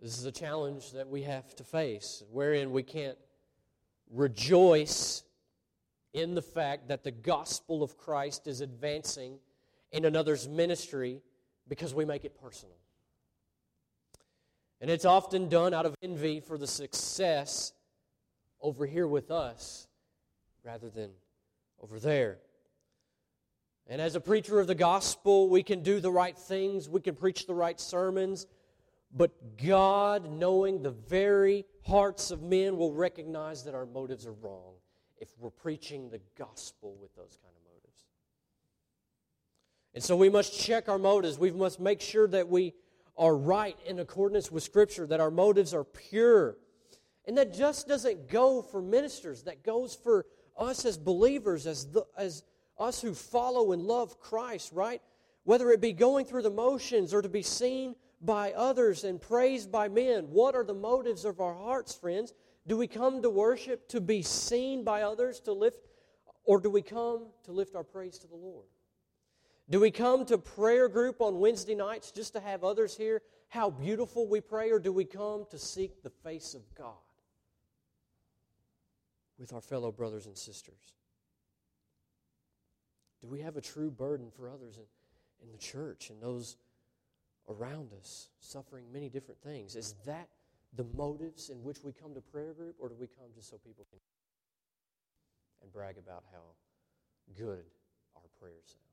This 0.00 0.18
is 0.18 0.24
a 0.24 0.32
challenge 0.32 0.90
that 0.92 1.08
we 1.08 1.22
have 1.22 1.54
to 1.54 1.64
face, 1.64 2.24
wherein 2.32 2.72
we 2.72 2.82
can't 2.82 3.18
rejoice 4.10 5.22
in 6.12 6.34
the 6.34 6.42
fact 6.42 6.88
that 6.88 7.04
the 7.04 7.12
gospel 7.12 7.84
of 7.84 7.96
Christ 7.96 8.48
is 8.48 8.60
advancing 8.60 9.38
in 9.92 10.04
another's 10.04 10.48
ministry 10.48 11.20
because 11.68 11.94
we 11.94 12.04
make 12.04 12.24
it 12.24 12.40
personal. 12.40 12.76
And 14.80 14.90
it's 14.90 15.04
often 15.04 15.48
done 15.48 15.74
out 15.74 15.86
of 15.86 15.94
envy 16.02 16.40
for 16.40 16.58
the 16.58 16.66
success 16.66 17.72
over 18.60 18.84
here 18.84 19.06
with 19.06 19.30
us 19.30 19.86
rather 20.64 20.90
than 20.90 21.10
over 21.80 22.00
there. 22.00 22.38
And 23.86 24.00
as 24.00 24.14
a 24.14 24.20
preacher 24.20 24.58
of 24.58 24.66
the 24.66 24.74
gospel, 24.74 25.48
we 25.48 25.62
can 25.62 25.82
do 25.82 26.00
the 26.00 26.10
right 26.10 26.36
things, 26.36 26.88
we 26.88 27.00
can 27.00 27.14
preach 27.14 27.46
the 27.46 27.54
right 27.54 27.78
sermons, 27.78 28.46
but 29.14 29.56
God, 29.58 30.30
knowing 30.30 30.82
the 30.82 30.90
very 30.90 31.64
hearts 31.86 32.30
of 32.30 32.42
men, 32.42 32.76
will 32.76 32.92
recognize 32.92 33.64
that 33.64 33.74
our 33.74 33.86
motives 33.86 34.26
are 34.26 34.32
wrong 34.32 34.74
if 35.18 35.28
we're 35.38 35.50
preaching 35.50 36.08
the 36.08 36.20
gospel 36.38 36.96
with 37.00 37.14
those 37.14 37.38
kind 37.42 37.54
of. 37.54 37.61
And 39.94 40.02
so 40.02 40.16
we 40.16 40.30
must 40.30 40.58
check 40.58 40.88
our 40.88 40.98
motives. 40.98 41.38
We 41.38 41.50
must 41.50 41.80
make 41.80 42.00
sure 42.00 42.26
that 42.28 42.48
we 42.48 42.74
are 43.16 43.36
right 43.36 43.76
in 43.86 43.98
accordance 43.98 44.50
with 44.50 44.62
Scripture, 44.62 45.06
that 45.06 45.20
our 45.20 45.30
motives 45.30 45.74
are 45.74 45.84
pure. 45.84 46.56
And 47.26 47.36
that 47.38 47.54
just 47.54 47.86
doesn't 47.86 48.28
go 48.28 48.62
for 48.62 48.80
ministers, 48.80 49.42
that 49.44 49.62
goes 49.62 49.94
for 49.94 50.26
us 50.58 50.84
as 50.84 50.98
believers, 50.98 51.66
as, 51.66 51.86
the, 51.86 52.04
as 52.16 52.42
us 52.78 53.00
who 53.00 53.14
follow 53.14 53.72
and 53.72 53.82
love 53.82 54.18
Christ, 54.18 54.72
right? 54.72 55.00
Whether 55.44 55.70
it 55.70 55.80
be 55.80 55.92
going 55.92 56.24
through 56.24 56.42
the 56.42 56.50
motions 56.50 57.12
or 57.12 57.22
to 57.22 57.28
be 57.28 57.42
seen 57.42 57.94
by 58.22 58.52
others 58.52 59.04
and 59.04 59.20
praised 59.20 59.70
by 59.70 59.88
men. 59.88 60.24
What 60.30 60.54
are 60.54 60.64
the 60.64 60.74
motives 60.74 61.24
of 61.24 61.40
our 61.40 61.54
hearts, 61.54 61.94
friends? 61.94 62.32
Do 62.66 62.76
we 62.76 62.86
come 62.86 63.20
to 63.22 63.30
worship 63.30 63.88
to 63.88 64.00
be 64.00 64.22
seen 64.22 64.84
by 64.84 65.02
others, 65.02 65.40
to 65.40 65.52
lift, 65.52 65.80
or 66.44 66.60
do 66.60 66.70
we 66.70 66.82
come 66.82 67.26
to 67.44 67.52
lift 67.52 67.74
our 67.74 67.82
praise 67.82 68.18
to 68.20 68.28
the 68.28 68.36
Lord? 68.36 68.66
Do 69.72 69.80
we 69.80 69.90
come 69.90 70.26
to 70.26 70.36
prayer 70.36 70.86
group 70.86 71.22
on 71.22 71.40
Wednesday 71.40 71.74
nights 71.74 72.10
just 72.10 72.34
to 72.34 72.40
have 72.40 72.62
others 72.62 72.94
hear 72.94 73.22
how 73.48 73.70
beautiful 73.70 74.28
we 74.28 74.40
pray, 74.40 74.70
or 74.70 74.78
do 74.78 74.92
we 74.92 75.04
come 75.04 75.46
to 75.50 75.58
seek 75.58 76.02
the 76.02 76.10
face 76.10 76.52
of 76.52 76.60
God 76.74 76.92
with 79.38 79.52
our 79.54 79.62
fellow 79.62 79.90
brothers 79.90 80.26
and 80.26 80.36
sisters? 80.36 80.94
Do 83.22 83.28
we 83.28 83.40
have 83.40 83.56
a 83.56 83.62
true 83.62 83.90
burden 83.90 84.30
for 84.30 84.50
others 84.50 84.76
in, 84.76 84.84
in 85.46 85.52
the 85.52 85.58
church 85.58 86.10
and 86.10 86.20
those 86.20 86.56
around 87.48 87.92
us 87.98 88.28
suffering 88.40 88.84
many 88.92 89.08
different 89.08 89.40
things. 89.40 89.74
Is 89.74 89.94
that 90.06 90.28
the 90.74 90.84
motives 90.94 91.50
in 91.50 91.62
which 91.62 91.82
we 91.82 91.92
come 91.92 92.14
to 92.14 92.20
prayer 92.20 92.52
group, 92.52 92.76
or 92.78 92.88
do 92.88 92.94
we 92.98 93.06
come 93.06 93.26
just 93.34 93.50
so 93.50 93.58
people 93.58 93.86
can 93.90 93.98
and 95.62 95.72
brag 95.72 95.96
about 95.98 96.24
how 96.32 96.42
good 97.36 97.64
our 98.16 98.22
prayers 98.38 98.64
sound? 98.66 98.91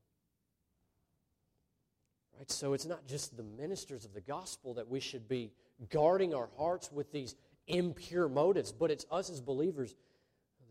Right? 2.38 2.50
So 2.50 2.72
it's 2.72 2.86
not 2.86 3.06
just 3.06 3.36
the 3.36 3.42
ministers 3.42 4.04
of 4.04 4.14
the 4.14 4.20
gospel 4.20 4.74
that 4.74 4.88
we 4.88 5.00
should 5.00 5.28
be 5.28 5.52
guarding 5.90 6.34
our 6.34 6.48
hearts 6.58 6.90
with 6.92 7.12
these 7.12 7.34
impure 7.66 8.28
motives, 8.28 8.72
but 8.72 8.90
it's 8.90 9.06
us 9.10 9.30
as 9.30 9.40
believers 9.40 9.94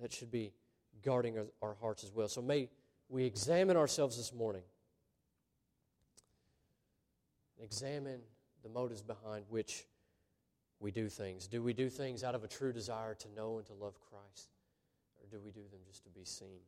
that 0.01 0.11
should 0.11 0.31
be 0.31 0.51
guarding 1.03 1.37
our, 1.37 1.45
our 1.61 1.75
hearts 1.81 2.03
as 2.03 2.11
well. 2.11 2.27
So 2.27 2.41
may 2.41 2.69
we 3.09 3.25
examine 3.25 3.77
ourselves 3.77 4.17
this 4.17 4.33
morning 4.33 4.63
examine 7.61 8.21
the 8.63 8.69
motives 8.69 9.01
behind 9.01 9.45
which 9.49 9.85
we 10.79 10.91
do 10.91 11.09
things. 11.09 11.47
Do 11.47 11.61
we 11.61 11.73
do 11.73 11.89
things 11.89 12.23
out 12.23 12.35
of 12.35 12.43
a 12.43 12.47
true 12.47 12.71
desire 12.71 13.13
to 13.15 13.27
know 13.35 13.57
and 13.57 13.67
to 13.67 13.73
love 13.73 13.99
Christ? 13.99 14.49
Or 15.19 15.29
Or 15.29 15.37
do 15.37 15.43
we 15.43 15.51
do 15.51 15.61
them 15.71 15.79
just 15.85 16.03
to 16.03 16.09
be 16.09 16.23
seen 16.23 16.59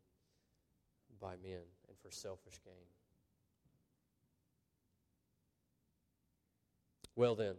by 1.20 1.36
men 1.44 1.62
and 1.88 1.98
for 2.02 2.12
selfish 2.12 2.60
gain? 2.64 3.01
Well, 7.16 7.36
then, 7.36 7.56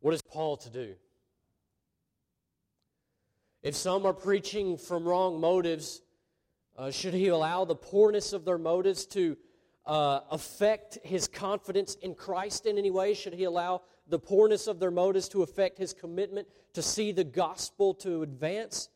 what 0.00 0.14
is 0.14 0.22
Paul 0.22 0.56
to 0.58 0.70
do? 0.70 0.94
If 3.62 3.76
some 3.76 4.04
are 4.04 4.12
preaching 4.12 4.76
from 4.76 5.04
wrong 5.04 5.40
motives, 5.40 6.02
uh, 6.76 6.90
should 6.90 7.14
he 7.14 7.28
allow 7.28 7.64
the 7.64 7.76
poorness 7.76 8.32
of 8.32 8.44
their 8.44 8.58
motives 8.58 9.06
to 9.06 9.36
uh, 9.86 10.20
affect 10.30 10.98
his 11.04 11.28
confidence 11.28 11.94
in 11.96 12.14
Christ 12.14 12.66
in 12.66 12.78
any 12.78 12.90
way? 12.90 13.14
Should 13.14 13.34
he 13.34 13.44
allow 13.44 13.82
the 14.08 14.18
poorness 14.18 14.66
of 14.66 14.80
their 14.80 14.90
motives 14.90 15.28
to 15.30 15.42
affect 15.42 15.78
his 15.78 15.92
commitment 15.92 16.48
to 16.72 16.82
see 16.82 17.12
the 17.12 17.24
gospel 17.24 17.94
to 17.94 18.22
advance? 18.22 18.88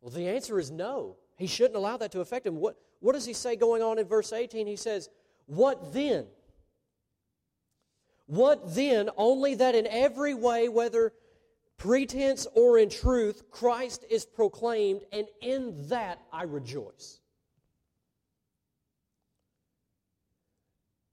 Well, 0.00 0.10
the 0.10 0.28
answer 0.28 0.58
is 0.58 0.72
no. 0.72 1.16
He 1.36 1.46
shouldn't 1.46 1.76
allow 1.76 1.96
that 1.98 2.10
to 2.12 2.20
affect 2.20 2.46
him. 2.46 2.56
What, 2.56 2.76
what 2.98 3.12
does 3.12 3.24
he 3.24 3.32
say 3.32 3.54
going 3.54 3.82
on 3.82 3.98
in 3.98 4.06
verse 4.06 4.32
18? 4.32 4.66
He 4.66 4.76
says, 4.76 5.08
What 5.46 5.92
then? 5.92 6.26
What 8.28 8.74
then? 8.74 9.08
Only 9.16 9.54
that 9.54 9.74
in 9.74 9.86
every 9.86 10.34
way, 10.34 10.68
whether 10.68 11.14
pretense 11.78 12.46
or 12.54 12.78
in 12.78 12.90
truth, 12.90 13.50
Christ 13.50 14.04
is 14.10 14.26
proclaimed, 14.26 15.00
and 15.12 15.26
in 15.40 15.88
that 15.88 16.20
I 16.30 16.42
rejoice. 16.42 17.20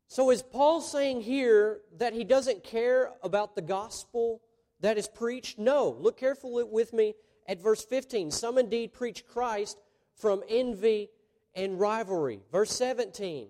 So, 0.09 0.29
is 0.29 0.43
Paul 0.43 0.81
saying 0.81 1.21
here 1.21 1.81
that 1.97 2.13
he 2.13 2.25
doesn't 2.25 2.65
care 2.65 3.11
about 3.23 3.55
the 3.55 3.61
gospel 3.61 4.41
that 4.81 4.97
is 4.97 5.07
preached? 5.07 5.57
No. 5.57 5.95
Look 5.97 6.17
carefully 6.17 6.65
with 6.65 6.91
me 6.91 7.13
at 7.47 7.61
verse 7.61 7.85
15. 7.85 8.29
Some 8.29 8.57
indeed 8.57 8.91
preach 8.91 9.25
Christ 9.25 9.77
from 10.17 10.43
envy 10.49 11.09
and 11.53 11.79
rivalry. 11.79 12.41
Verse 12.51 12.71
17. 12.71 13.47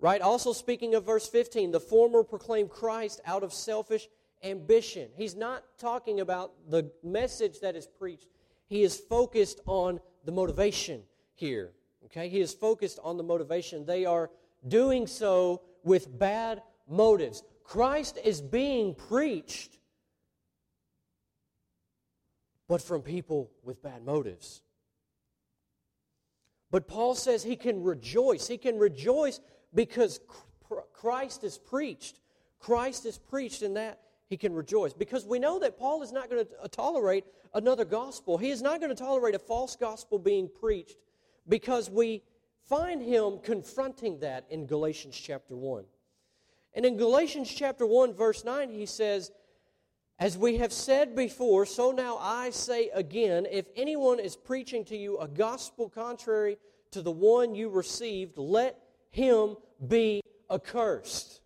Right? 0.00 0.22
Also 0.22 0.54
speaking 0.54 0.94
of 0.94 1.04
verse 1.04 1.28
15, 1.28 1.72
the 1.72 1.80
former 1.80 2.24
proclaim 2.24 2.68
Christ 2.68 3.20
out 3.26 3.42
of 3.42 3.52
selfish 3.52 4.08
ambition. 4.42 5.10
He's 5.14 5.36
not 5.36 5.62
talking 5.78 6.20
about 6.20 6.52
the 6.70 6.90
message 7.02 7.60
that 7.60 7.76
is 7.76 7.86
preached. 7.86 8.28
He 8.66 8.82
is 8.82 8.96
focused 8.98 9.60
on 9.66 10.00
the 10.24 10.32
motivation 10.32 11.02
here. 11.34 11.72
Okay? 12.06 12.30
He 12.30 12.40
is 12.40 12.54
focused 12.54 12.98
on 13.02 13.18
the 13.18 13.22
motivation. 13.22 13.84
They 13.84 14.06
are 14.06 14.30
doing 14.66 15.06
so 15.06 15.62
with 15.84 16.18
bad 16.18 16.62
motives. 16.88 17.42
Christ 17.62 18.18
is 18.24 18.40
being 18.40 18.94
preached, 18.94 19.78
but 22.68 22.80
from 22.80 23.02
people 23.02 23.50
with 23.62 23.82
bad 23.82 24.04
motives. 24.04 24.62
But 26.70 26.86
Paul 26.86 27.14
says 27.14 27.42
he 27.42 27.56
can 27.56 27.82
rejoice. 27.82 28.46
He 28.46 28.58
can 28.58 28.78
rejoice 28.78 29.40
because 29.74 30.20
Christ 30.92 31.44
is 31.44 31.58
preached. 31.58 32.20
Christ 32.58 33.06
is 33.06 33.18
preached, 33.18 33.62
and 33.62 33.76
that 33.76 34.00
he 34.28 34.36
can 34.36 34.54
rejoice. 34.54 34.92
Because 34.92 35.26
we 35.26 35.38
know 35.38 35.58
that 35.58 35.78
Paul 35.78 36.02
is 36.02 36.12
not 36.12 36.30
going 36.30 36.46
to 36.46 36.52
uh, 36.62 36.68
tolerate 36.68 37.24
another 37.54 37.84
gospel. 37.84 38.38
He 38.38 38.50
is 38.50 38.62
not 38.62 38.80
going 38.80 38.94
to 38.94 39.02
tolerate 39.02 39.34
a 39.34 39.38
false 39.38 39.76
gospel 39.76 40.18
being 40.18 40.48
preached 40.48 40.96
because 41.48 41.90
we 41.90 42.22
find 42.68 43.02
him 43.02 43.38
confronting 43.42 44.20
that 44.20 44.46
in 44.50 44.66
Galatians 44.66 45.18
chapter 45.18 45.56
1. 45.56 45.84
And 46.74 46.86
in 46.86 46.96
Galatians 46.96 47.52
chapter 47.52 47.84
1, 47.84 48.14
verse 48.14 48.44
9, 48.44 48.70
he 48.70 48.86
says, 48.86 49.32
As 50.20 50.38
we 50.38 50.58
have 50.58 50.72
said 50.72 51.16
before, 51.16 51.66
so 51.66 51.90
now 51.90 52.18
I 52.20 52.50
say 52.50 52.90
again, 52.94 53.46
if 53.50 53.66
anyone 53.74 54.20
is 54.20 54.36
preaching 54.36 54.84
to 54.84 54.96
you 54.96 55.18
a 55.18 55.26
gospel 55.26 55.88
contrary 55.88 56.58
to 56.92 57.02
the 57.02 57.10
one 57.10 57.54
you 57.54 57.70
received, 57.70 58.36
let 58.36 58.78
him 59.10 59.56
be 59.88 60.20
accursed. 60.50 61.40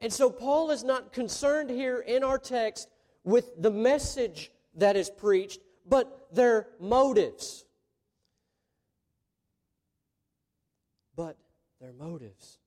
And 0.00 0.12
so 0.12 0.30
Paul 0.30 0.70
is 0.70 0.84
not 0.84 1.12
concerned 1.12 1.70
here 1.70 1.98
in 1.98 2.22
our 2.22 2.38
text 2.38 2.88
with 3.24 3.50
the 3.60 3.70
message 3.70 4.52
that 4.74 4.94
is 4.94 5.08
preached, 5.08 5.60
but 5.88 6.28
their 6.32 6.68
motives. 6.78 7.66
but 11.16 11.38
their 11.80 11.92
motives. 11.92 12.58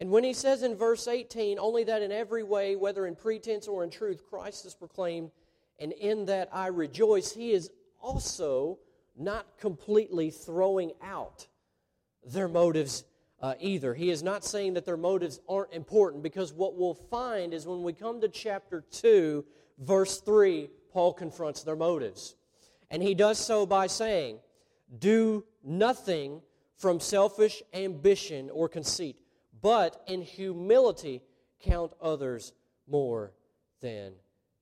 And 0.00 0.10
when 0.10 0.24
he 0.24 0.32
says 0.32 0.62
in 0.62 0.76
verse 0.76 1.06
18, 1.06 1.58
only 1.58 1.84
that 1.84 2.00
in 2.00 2.10
every 2.10 2.42
way, 2.42 2.74
whether 2.74 3.06
in 3.06 3.14
pretense 3.14 3.68
or 3.68 3.84
in 3.84 3.90
truth, 3.90 4.22
Christ 4.28 4.64
is 4.64 4.74
proclaimed, 4.74 5.30
and 5.78 5.92
in 5.92 6.24
that 6.26 6.48
I 6.52 6.68
rejoice, 6.68 7.32
he 7.32 7.52
is 7.52 7.70
also 8.00 8.78
not 9.16 9.58
completely 9.58 10.30
throwing 10.30 10.92
out 11.02 11.46
their 12.24 12.48
motives 12.48 13.04
uh, 13.42 13.54
either. 13.60 13.94
He 13.94 14.10
is 14.10 14.22
not 14.22 14.44
saying 14.44 14.74
that 14.74 14.86
their 14.86 14.96
motives 14.96 15.40
aren't 15.48 15.72
important 15.72 16.22
because 16.22 16.52
what 16.52 16.76
we'll 16.76 16.94
find 16.94 17.52
is 17.52 17.66
when 17.66 17.82
we 17.82 17.92
come 17.92 18.20
to 18.22 18.28
chapter 18.28 18.84
2, 18.90 19.44
verse 19.78 20.20
3, 20.20 20.70
Paul 20.92 21.12
confronts 21.12 21.62
their 21.62 21.76
motives. 21.76 22.34
And 22.90 23.02
he 23.02 23.14
does 23.14 23.38
so 23.38 23.66
by 23.66 23.86
saying, 23.86 24.38
Do 24.98 25.44
nothing 25.62 26.42
from 26.76 27.00
selfish 27.00 27.62
ambition 27.72 28.50
or 28.50 28.68
conceit, 28.68 29.16
but 29.62 30.02
in 30.06 30.22
humility 30.22 31.22
count 31.60 31.92
others 32.00 32.52
more 32.86 33.32
than 33.80 34.12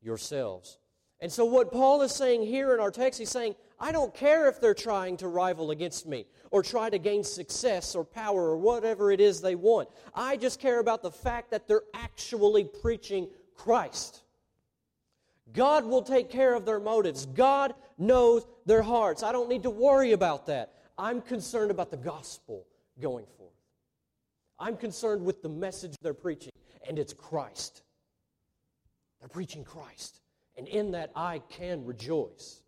yourselves. 0.01 0.79
And 1.21 1.33
so, 1.33 1.45
what 1.45 1.73
Paul 1.73 2.03
is 2.03 2.13
saying 2.13 2.43
here 2.43 2.75
in 2.75 2.81
our 2.81 2.93
text, 2.93 3.19
he's 3.19 3.31
saying, 3.31 3.57
I 3.81 3.91
don't 3.91 4.15
care 4.15 4.49
if 4.49 4.61
they're 4.61 4.75
trying 4.75 5.17
to 5.19 5.29
rival 5.29 5.73
against 5.73 6.07
me 6.07 6.27
or 6.53 6.63
try 6.63 6.91
to 6.91 6.99
gain 6.99 7.25
success 7.25 7.97
or 7.97 8.05
power 8.05 8.51
or 8.51 8.57
whatever 8.57 9.11
it 9.11 9.21
is 9.21 9.41
they 9.41 9.57
want. 9.57 9.89
I 10.15 10.37
just 10.37 10.61
care 10.61 10.79
about 10.79 11.03
the 11.03 11.11
fact 11.11 11.51
that 11.51 11.67
they're 11.67 11.83
actually 11.93 12.65
preaching 12.65 13.29
Christ. 13.55 14.23
God 15.53 15.85
will 15.85 16.03
take 16.03 16.31
care 16.31 16.55
of 16.55 16.65
their 16.65 16.79
motives. 16.79 17.27
God 17.27 17.75
knows 17.97 18.47
their 18.67 18.83
hearts. 18.83 19.23
I 19.23 19.33
don't 19.33 19.49
need 19.49 19.65
to 19.65 19.71
worry 19.71 20.13
about 20.13 20.47
that. 20.47 20.75
I'm 20.97 21.21
concerned 21.21 21.71
about 21.71 21.91
the 21.91 21.97
gospel 21.97 22.67
going 23.01 23.27
forth. 23.37 23.58
I'm 24.61 24.77
concerned 24.77 25.25
with 25.25 25.43
the 25.43 25.49
message 25.49 25.95
they're 26.03 26.15
preaching, 26.15 26.53
and 26.89 26.99
it's 26.99 27.13
Christ. 27.13 27.83
They're 29.21 29.29
preaching 29.29 29.65
Christ. 29.65 30.21
And 30.57 30.67
in 30.67 30.91
that, 30.93 31.13
I 31.15 31.41
can 31.49 31.85
rejoice. 31.85 32.63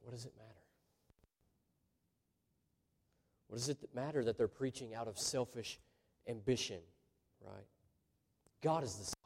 What 0.00 0.12
does 0.12 0.26
it 0.26 0.32
matter? 0.36 0.50
What 3.48 3.56
does 3.56 3.68
it 3.68 3.78
matter 3.94 4.22
that 4.24 4.38
they're 4.38 4.48
preaching 4.48 4.94
out 4.94 5.08
of 5.08 5.18
selfish 5.18 5.80
ambition, 6.28 6.80
right? 7.40 7.66
God 8.62 8.84
is 8.84 8.94
the. 8.94 9.23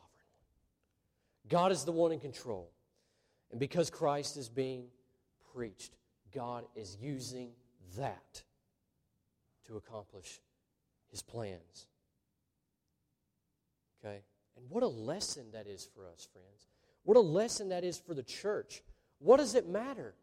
God 1.49 1.73
is 1.73 1.85
the 1.85 1.93
one 1.93 2.13
in 2.13 2.21
control. 2.21 2.71
And 3.51 3.59
because 3.59 3.91
Christ 3.91 4.37
is 4.37 4.49
being 4.49 4.87
preached, 5.55 5.93
God 6.35 6.65
is 6.75 6.97
using 7.01 7.51
that 7.97 8.43
to 9.67 9.77
accomplish 9.77 10.41
his 11.11 11.23
plans. 11.23 11.87
Okay? 14.05 14.21
And 14.57 14.69
what 14.69 14.83
a 14.83 14.89
lesson 14.89 15.47
that 15.53 15.67
is 15.67 15.89
for 15.95 16.07
us, 16.07 16.29
friends. 16.33 16.67
What 17.05 17.17
a 17.17 17.21
lesson 17.21 17.71
that 17.71 17.85
is 17.85 17.99
for 17.99 18.13
the 18.13 18.23
church. 18.23 18.83
What 19.19 19.39
does 19.39 19.55
it 19.55 19.69
matter? 19.69 20.15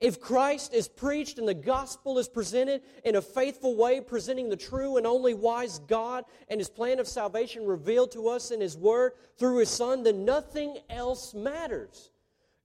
If 0.00 0.20
Christ 0.20 0.74
is 0.74 0.86
preached 0.86 1.38
and 1.38 1.48
the 1.48 1.54
gospel 1.54 2.18
is 2.18 2.28
presented 2.28 2.82
in 3.04 3.16
a 3.16 3.22
faithful 3.22 3.74
way, 3.74 4.00
presenting 4.00 4.48
the 4.48 4.56
true 4.56 4.96
and 4.96 5.04
only 5.04 5.34
wise 5.34 5.80
God 5.80 6.24
and 6.48 6.60
his 6.60 6.68
plan 6.68 7.00
of 7.00 7.08
salvation 7.08 7.66
revealed 7.66 8.12
to 8.12 8.28
us 8.28 8.52
in 8.52 8.60
his 8.60 8.76
word 8.76 9.12
through 9.38 9.58
his 9.58 9.70
son, 9.70 10.04
then 10.04 10.24
nothing 10.24 10.78
else 10.88 11.34
matters. 11.34 12.12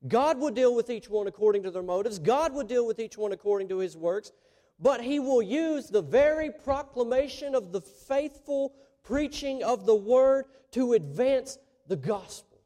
God 0.08 0.38
will 0.38 0.52
deal 0.52 0.76
with 0.76 0.92
each 0.92 1.10
one 1.10 1.26
according 1.26 1.64
to 1.64 1.72
their 1.72 1.82
motives, 1.82 2.20
God 2.20 2.54
will 2.54 2.66
deal 2.66 2.86
with 2.86 3.00
each 3.00 3.18
one 3.18 3.32
according 3.32 3.70
to 3.70 3.80
his 3.80 3.98
works, 3.98 4.32
but 4.80 5.02
he 5.02 5.20
will 5.20 5.42
use 5.42 5.88
the 5.88 6.02
very 6.04 6.52
proclamation 6.52 7.56
of 7.56 7.72
the 7.72 7.82
faithful 7.82 8.74
preaching 9.02 9.64
of 9.64 9.88
the 9.88 9.96
word 9.96 10.46
to 10.72 10.94
advance 10.94 11.58
the 11.88 11.96
gospel. 11.96 12.60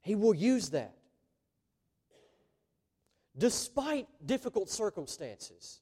He 0.00 0.14
will 0.14 0.34
use 0.34 0.70
that 0.70 0.97
despite 3.38 4.08
difficult 4.24 4.68
circumstances, 4.68 5.80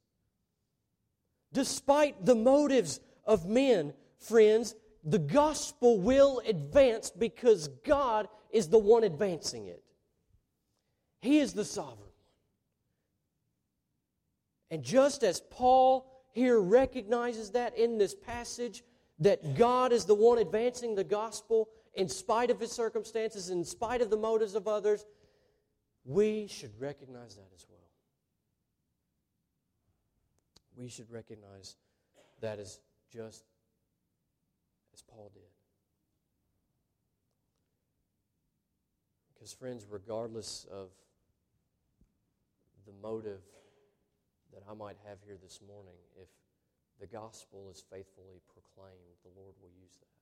despite 1.52 2.24
the 2.24 2.34
motives 2.34 3.00
of 3.24 3.46
men, 3.46 3.94
friends, 4.18 4.74
the 5.04 5.18
gospel 5.18 5.98
will 6.00 6.42
advance 6.46 7.10
because 7.10 7.68
God 7.84 8.28
is 8.50 8.68
the 8.68 8.78
one 8.78 9.04
advancing 9.04 9.68
it. 9.68 9.82
He 11.20 11.38
is 11.38 11.52
the 11.52 11.64
sovereign 11.64 11.98
one. 11.98 12.06
And 14.70 14.82
just 14.82 15.22
as 15.22 15.40
Paul 15.50 16.12
here 16.32 16.60
recognizes 16.60 17.52
that 17.52 17.78
in 17.78 17.98
this 17.98 18.14
passage, 18.14 18.82
that 19.20 19.56
God 19.56 19.92
is 19.92 20.04
the 20.04 20.14
one 20.14 20.38
advancing 20.38 20.94
the 20.94 21.04
gospel 21.04 21.68
in 21.94 22.08
spite 22.08 22.50
of 22.50 22.60
his 22.60 22.72
circumstances, 22.72 23.48
in 23.48 23.64
spite 23.64 24.02
of 24.02 24.10
the 24.10 24.16
motives 24.16 24.54
of 24.54 24.68
others, 24.68 25.06
we 26.06 26.46
should 26.46 26.72
recognize 26.80 27.34
that 27.34 27.48
as 27.54 27.66
well. 27.68 27.80
We 30.76 30.88
should 30.88 31.10
recognize 31.10 31.76
that 32.40 32.58
as 32.58 32.78
just 33.12 33.44
as 34.94 35.02
Paul 35.02 35.30
did. 35.34 35.42
Because, 39.34 39.52
friends, 39.52 39.86
regardless 39.90 40.66
of 40.72 40.88
the 42.86 42.92
motive 43.02 43.40
that 44.52 44.62
I 44.70 44.74
might 44.74 44.96
have 45.06 45.18
here 45.26 45.36
this 45.42 45.60
morning, 45.66 45.98
if 46.20 46.28
the 47.00 47.06
gospel 47.06 47.68
is 47.70 47.82
faithfully 47.90 48.40
proclaimed, 48.52 49.16
the 49.24 49.40
Lord 49.40 49.54
will 49.60 49.70
use 49.82 49.96
that. 50.00 50.15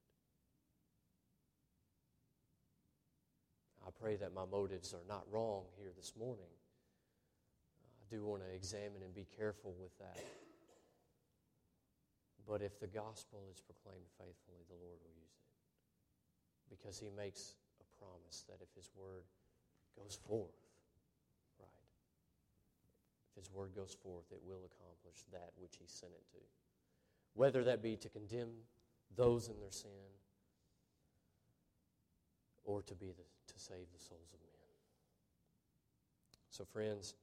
I 3.87 3.91
pray 4.01 4.16
that 4.16 4.32
my 4.32 4.45
motives 4.51 4.95
are 4.95 5.05
not 5.09 5.24
wrong 5.30 5.64
here 5.76 5.93
this 5.95 6.14
morning. 6.18 6.49
I 8.01 8.05
do 8.09 8.24
want 8.24 8.43
to 8.43 8.49
examine 8.55 9.03
and 9.05 9.14
be 9.14 9.26
careful 9.37 9.74
with 9.78 9.97
that. 9.99 10.24
But 12.49 12.62
if 12.62 12.80
the 12.80 12.87
gospel 12.87 13.45
is 13.53 13.61
proclaimed 13.61 14.09
faithfully, 14.16 14.64
the 14.68 14.80
Lord 14.80 15.01
will 15.05 15.16
use 15.16 15.37
it. 15.37 15.53
Because 16.70 16.99
he 16.99 17.11
makes 17.11 17.57
a 17.80 17.87
promise 18.01 18.45
that 18.49 18.61
if 18.61 18.68
his 18.74 18.91
word 18.97 19.24
goes 19.97 20.18
forth, 20.28 20.57
right, 21.61 21.89
if 23.30 23.43
his 23.43 23.53
word 23.53 23.74
goes 23.74 23.97
forth, 24.03 24.24
it 24.32 24.41
will 24.45 24.64
accomplish 24.64 25.24
that 25.32 25.53
which 25.61 25.76
he 25.80 25.87
sent 25.87 26.12
it 26.12 26.24
to. 26.32 26.41
Whether 27.35 27.64
that 27.64 27.82
be 27.82 27.97
to 27.97 28.09
condemn 28.09 28.53
those 29.16 29.49
in 29.49 29.61
their 29.61 29.70
sin 29.70 29.91
or 32.64 32.82
to 32.82 32.94
be 32.94 33.06
the 33.06 33.52
to 33.52 33.58
save 33.58 33.86
the 33.92 33.98
souls 33.98 34.32
of 34.32 34.40
men. 34.40 34.54
So, 36.50 36.64
friends, 36.64 37.14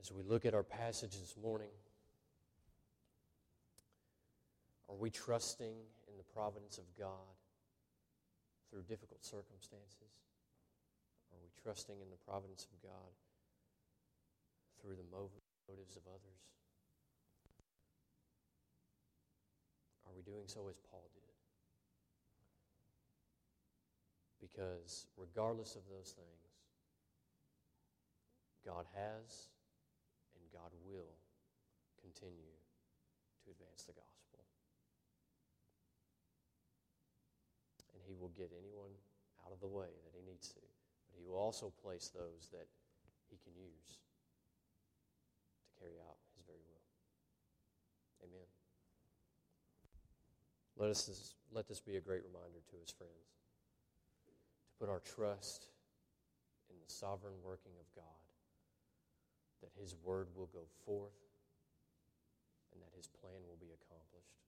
as 0.00 0.12
we 0.12 0.22
look 0.22 0.44
at 0.44 0.54
our 0.54 0.62
passage 0.62 1.12
this 1.18 1.36
morning, 1.40 1.70
are 4.88 4.96
we 4.96 5.10
trusting 5.10 5.74
in 6.08 6.16
the 6.16 6.24
providence 6.34 6.78
of 6.78 6.84
God 6.98 7.36
through 8.70 8.82
difficult 8.82 9.24
circumstances? 9.24 10.24
Are 11.32 11.38
we 11.42 11.50
trusting 11.62 12.00
in 12.00 12.10
the 12.10 12.16
providence 12.26 12.66
of 12.72 12.82
God 12.82 13.12
through 14.80 14.96
the 14.96 15.08
motives 15.12 15.96
of 15.96 16.02
others? 16.06 16.40
Are 20.06 20.12
we 20.16 20.22
doing 20.22 20.44
so 20.46 20.68
as 20.68 20.78
Paul 20.90 21.04
did? 21.12 21.17
Because 24.40 25.06
regardless 25.16 25.74
of 25.74 25.82
those 25.90 26.14
things, 26.14 26.48
God 28.64 28.86
has 28.94 29.50
and 30.36 30.44
God 30.52 30.70
will 30.86 31.16
continue 31.98 32.54
to 33.42 33.50
advance 33.50 33.88
the 33.88 33.96
gospel. 33.96 34.44
And 37.94 38.02
He 38.06 38.14
will 38.14 38.30
get 38.36 38.54
anyone 38.54 38.94
out 39.42 39.52
of 39.52 39.60
the 39.60 39.72
way 39.72 39.90
that 40.04 40.14
He 40.14 40.22
needs 40.22 40.48
to, 40.54 40.62
but 41.10 41.18
He 41.18 41.26
will 41.26 41.40
also 41.40 41.72
place 41.82 42.12
those 42.14 42.52
that 42.52 42.68
He 43.32 43.40
can 43.42 43.56
use 43.58 43.98
to 45.64 45.68
carry 45.82 45.98
out 46.04 46.20
His 46.36 46.46
very 46.46 46.62
will. 46.68 46.84
Amen. 48.28 48.48
Let, 50.76 50.90
us, 50.94 51.34
let 51.50 51.66
this 51.66 51.80
be 51.80 51.96
a 51.96 52.04
great 52.04 52.22
reminder 52.22 52.62
to 52.70 52.76
His 52.78 52.92
friends 52.92 53.37
put 54.78 54.88
our 54.88 55.02
trust 55.02 55.66
in 56.70 56.76
the 56.78 56.90
sovereign 56.92 57.34
working 57.42 57.74
of 57.82 57.86
God, 57.98 58.22
that 59.60 59.74
His 59.74 59.94
word 60.04 60.28
will 60.36 60.48
go 60.54 60.64
forth 60.86 61.18
and 62.72 62.80
that 62.80 62.94
His 62.94 63.10
plan 63.10 63.42
will 63.50 63.58
be 63.58 63.74
accomplished 63.74 64.38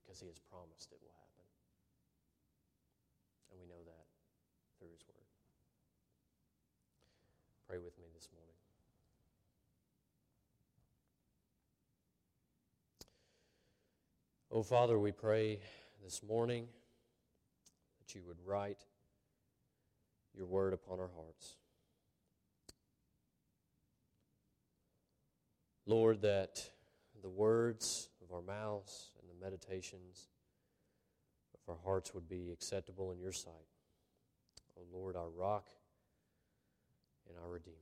because 0.00 0.18
He 0.20 0.26
has 0.26 0.40
promised 0.40 0.92
it 0.92 0.98
will 1.04 1.12
happen. 1.12 1.46
And 3.52 3.60
we 3.60 3.68
know 3.68 3.84
that 3.84 4.06
through 4.78 4.92
His 4.96 5.04
word. 5.04 5.28
Pray 7.68 7.78
with 7.78 7.98
me 7.98 8.08
this 8.14 8.28
morning. 8.32 8.56
Oh, 14.50 14.62
Father, 14.62 14.98
we 14.98 15.12
pray 15.12 15.60
this 16.04 16.22
morning 16.22 16.66
that 17.98 18.14
you 18.14 18.22
would 18.26 18.36
write 18.44 18.84
your 20.36 20.46
word 20.46 20.72
upon 20.72 20.98
our 20.98 21.10
hearts. 21.16 21.56
Lord, 25.86 26.22
that 26.22 26.70
the 27.22 27.28
words 27.28 28.08
of 28.22 28.32
our 28.32 28.42
mouths 28.42 29.10
and 29.20 29.28
the 29.28 29.44
meditations 29.44 30.28
of 31.54 31.74
our 31.74 31.80
hearts 31.84 32.14
would 32.14 32.28
be 32.28 32.50
acceptable 32.52 33.12
in 33.12 33.18
your 33.18 33.32
sight. 33.32 33.52
O 34.76 34.82
oh 34.82 34.96
Lord, 34.96 35.16
our 35.16 35.28
rock 35.28 35.68
and 37.28 37.36
our 37.38 37.50
Redeemer. 37.50 37.76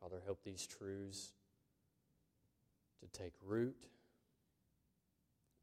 Father, 0.00 0.22
help 0.24 0.44
these 0.44 0.66
truths 0.66 1.32
to 3.00 3.18
take 3.18 3.32
root 3.44 3.86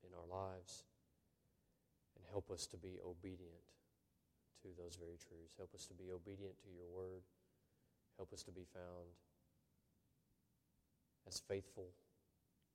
in 0.04 0.10
our 0.14 0.40
lives 0.40 0.84
and 2.16 2.26
help 2.30 2.52
us 2.52 2.66
to 2.68 2.78
be 2.78 2.98
obedient 3.06 3.75
to 4.66 4.74
those 4.82 4.98
very 4.98 5.22
truths. 5.22 5.54
Help 5.58 5.74
us 5.78 5.86
to 5.86 5.94
be 5.94 6.10
obedient 6.10 6.58
to 6.66 6.70
your 6.74 6.90
word. 6.90 7.22
Help 8.18 8.34
us 8.34 8.42
to 8.44 8.52
be 8.52 8.66
found 8.74 9.14
as 11.28 11.42
faithful 11.48 11.94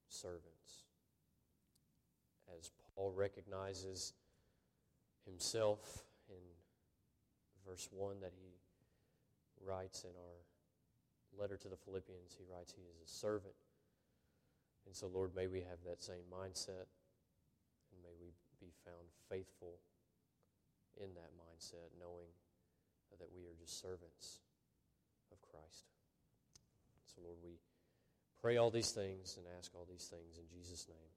servants. 0.09 0.87
As 2.59 2.71
Paul 2.95 3.11
recognizes 3.11 4.15
himself 5.27 6.05
in 6.29 6.43
verse 7.67 7.89
1 7.91 8.21
that 8.21 8.33
he 8.39 8.55
writes 9.67 10.05
in 10.05 10.11
our 10.11 11.41
letter 11.41 11.57
to 11.57 11.69
the 11.69 11.77
Philippians, 11.77 12.37
he 12.39 12.45
writes 12.53 12.73
he 12.73 12.83
is 12.83 13.01
a 13.03 13.11
servant. 13.11 13.55
And 14.87 14.95
so, 14.95 15.07
Lord, 15.07 15.35
may 15.35 15.47
we 15.47 15.59
have 15.61 15.83
that 15.87 16.03
same 16.03 16.23
mindset 16.33 16.87
and 17.91 17.99
may 18.03 18.15
we 18.21 18.31
be 18.61 18.73
found 18.85 19.07
faithful 19.29 19.79
in 20.97 21.15
that 21.15 21.31
mindset, 21.37 21.93
knowing 21.99 22.33
that 23.19 23.29
we 23.35 23.45
are 23.45 23.55
just 23.59 23.81
servants 23.81 24.41
of 25.31 25.39
Christ. 25.43 25.93
So, 27.07 27.21
Lord, 27.23 27.39
we 27.45 27.59
pray 28.41 28.57
all 28.57 28.71
these 28.71 28.91
things 28.91 29.37
and 29.37 29.47
ask 29.59 29.75
all 29.75 29.87
these 29.89 30.09
things 30.09 30.39
in 30.39 30.49
Jesus' 30.49 30.89
name. 30.89 31.13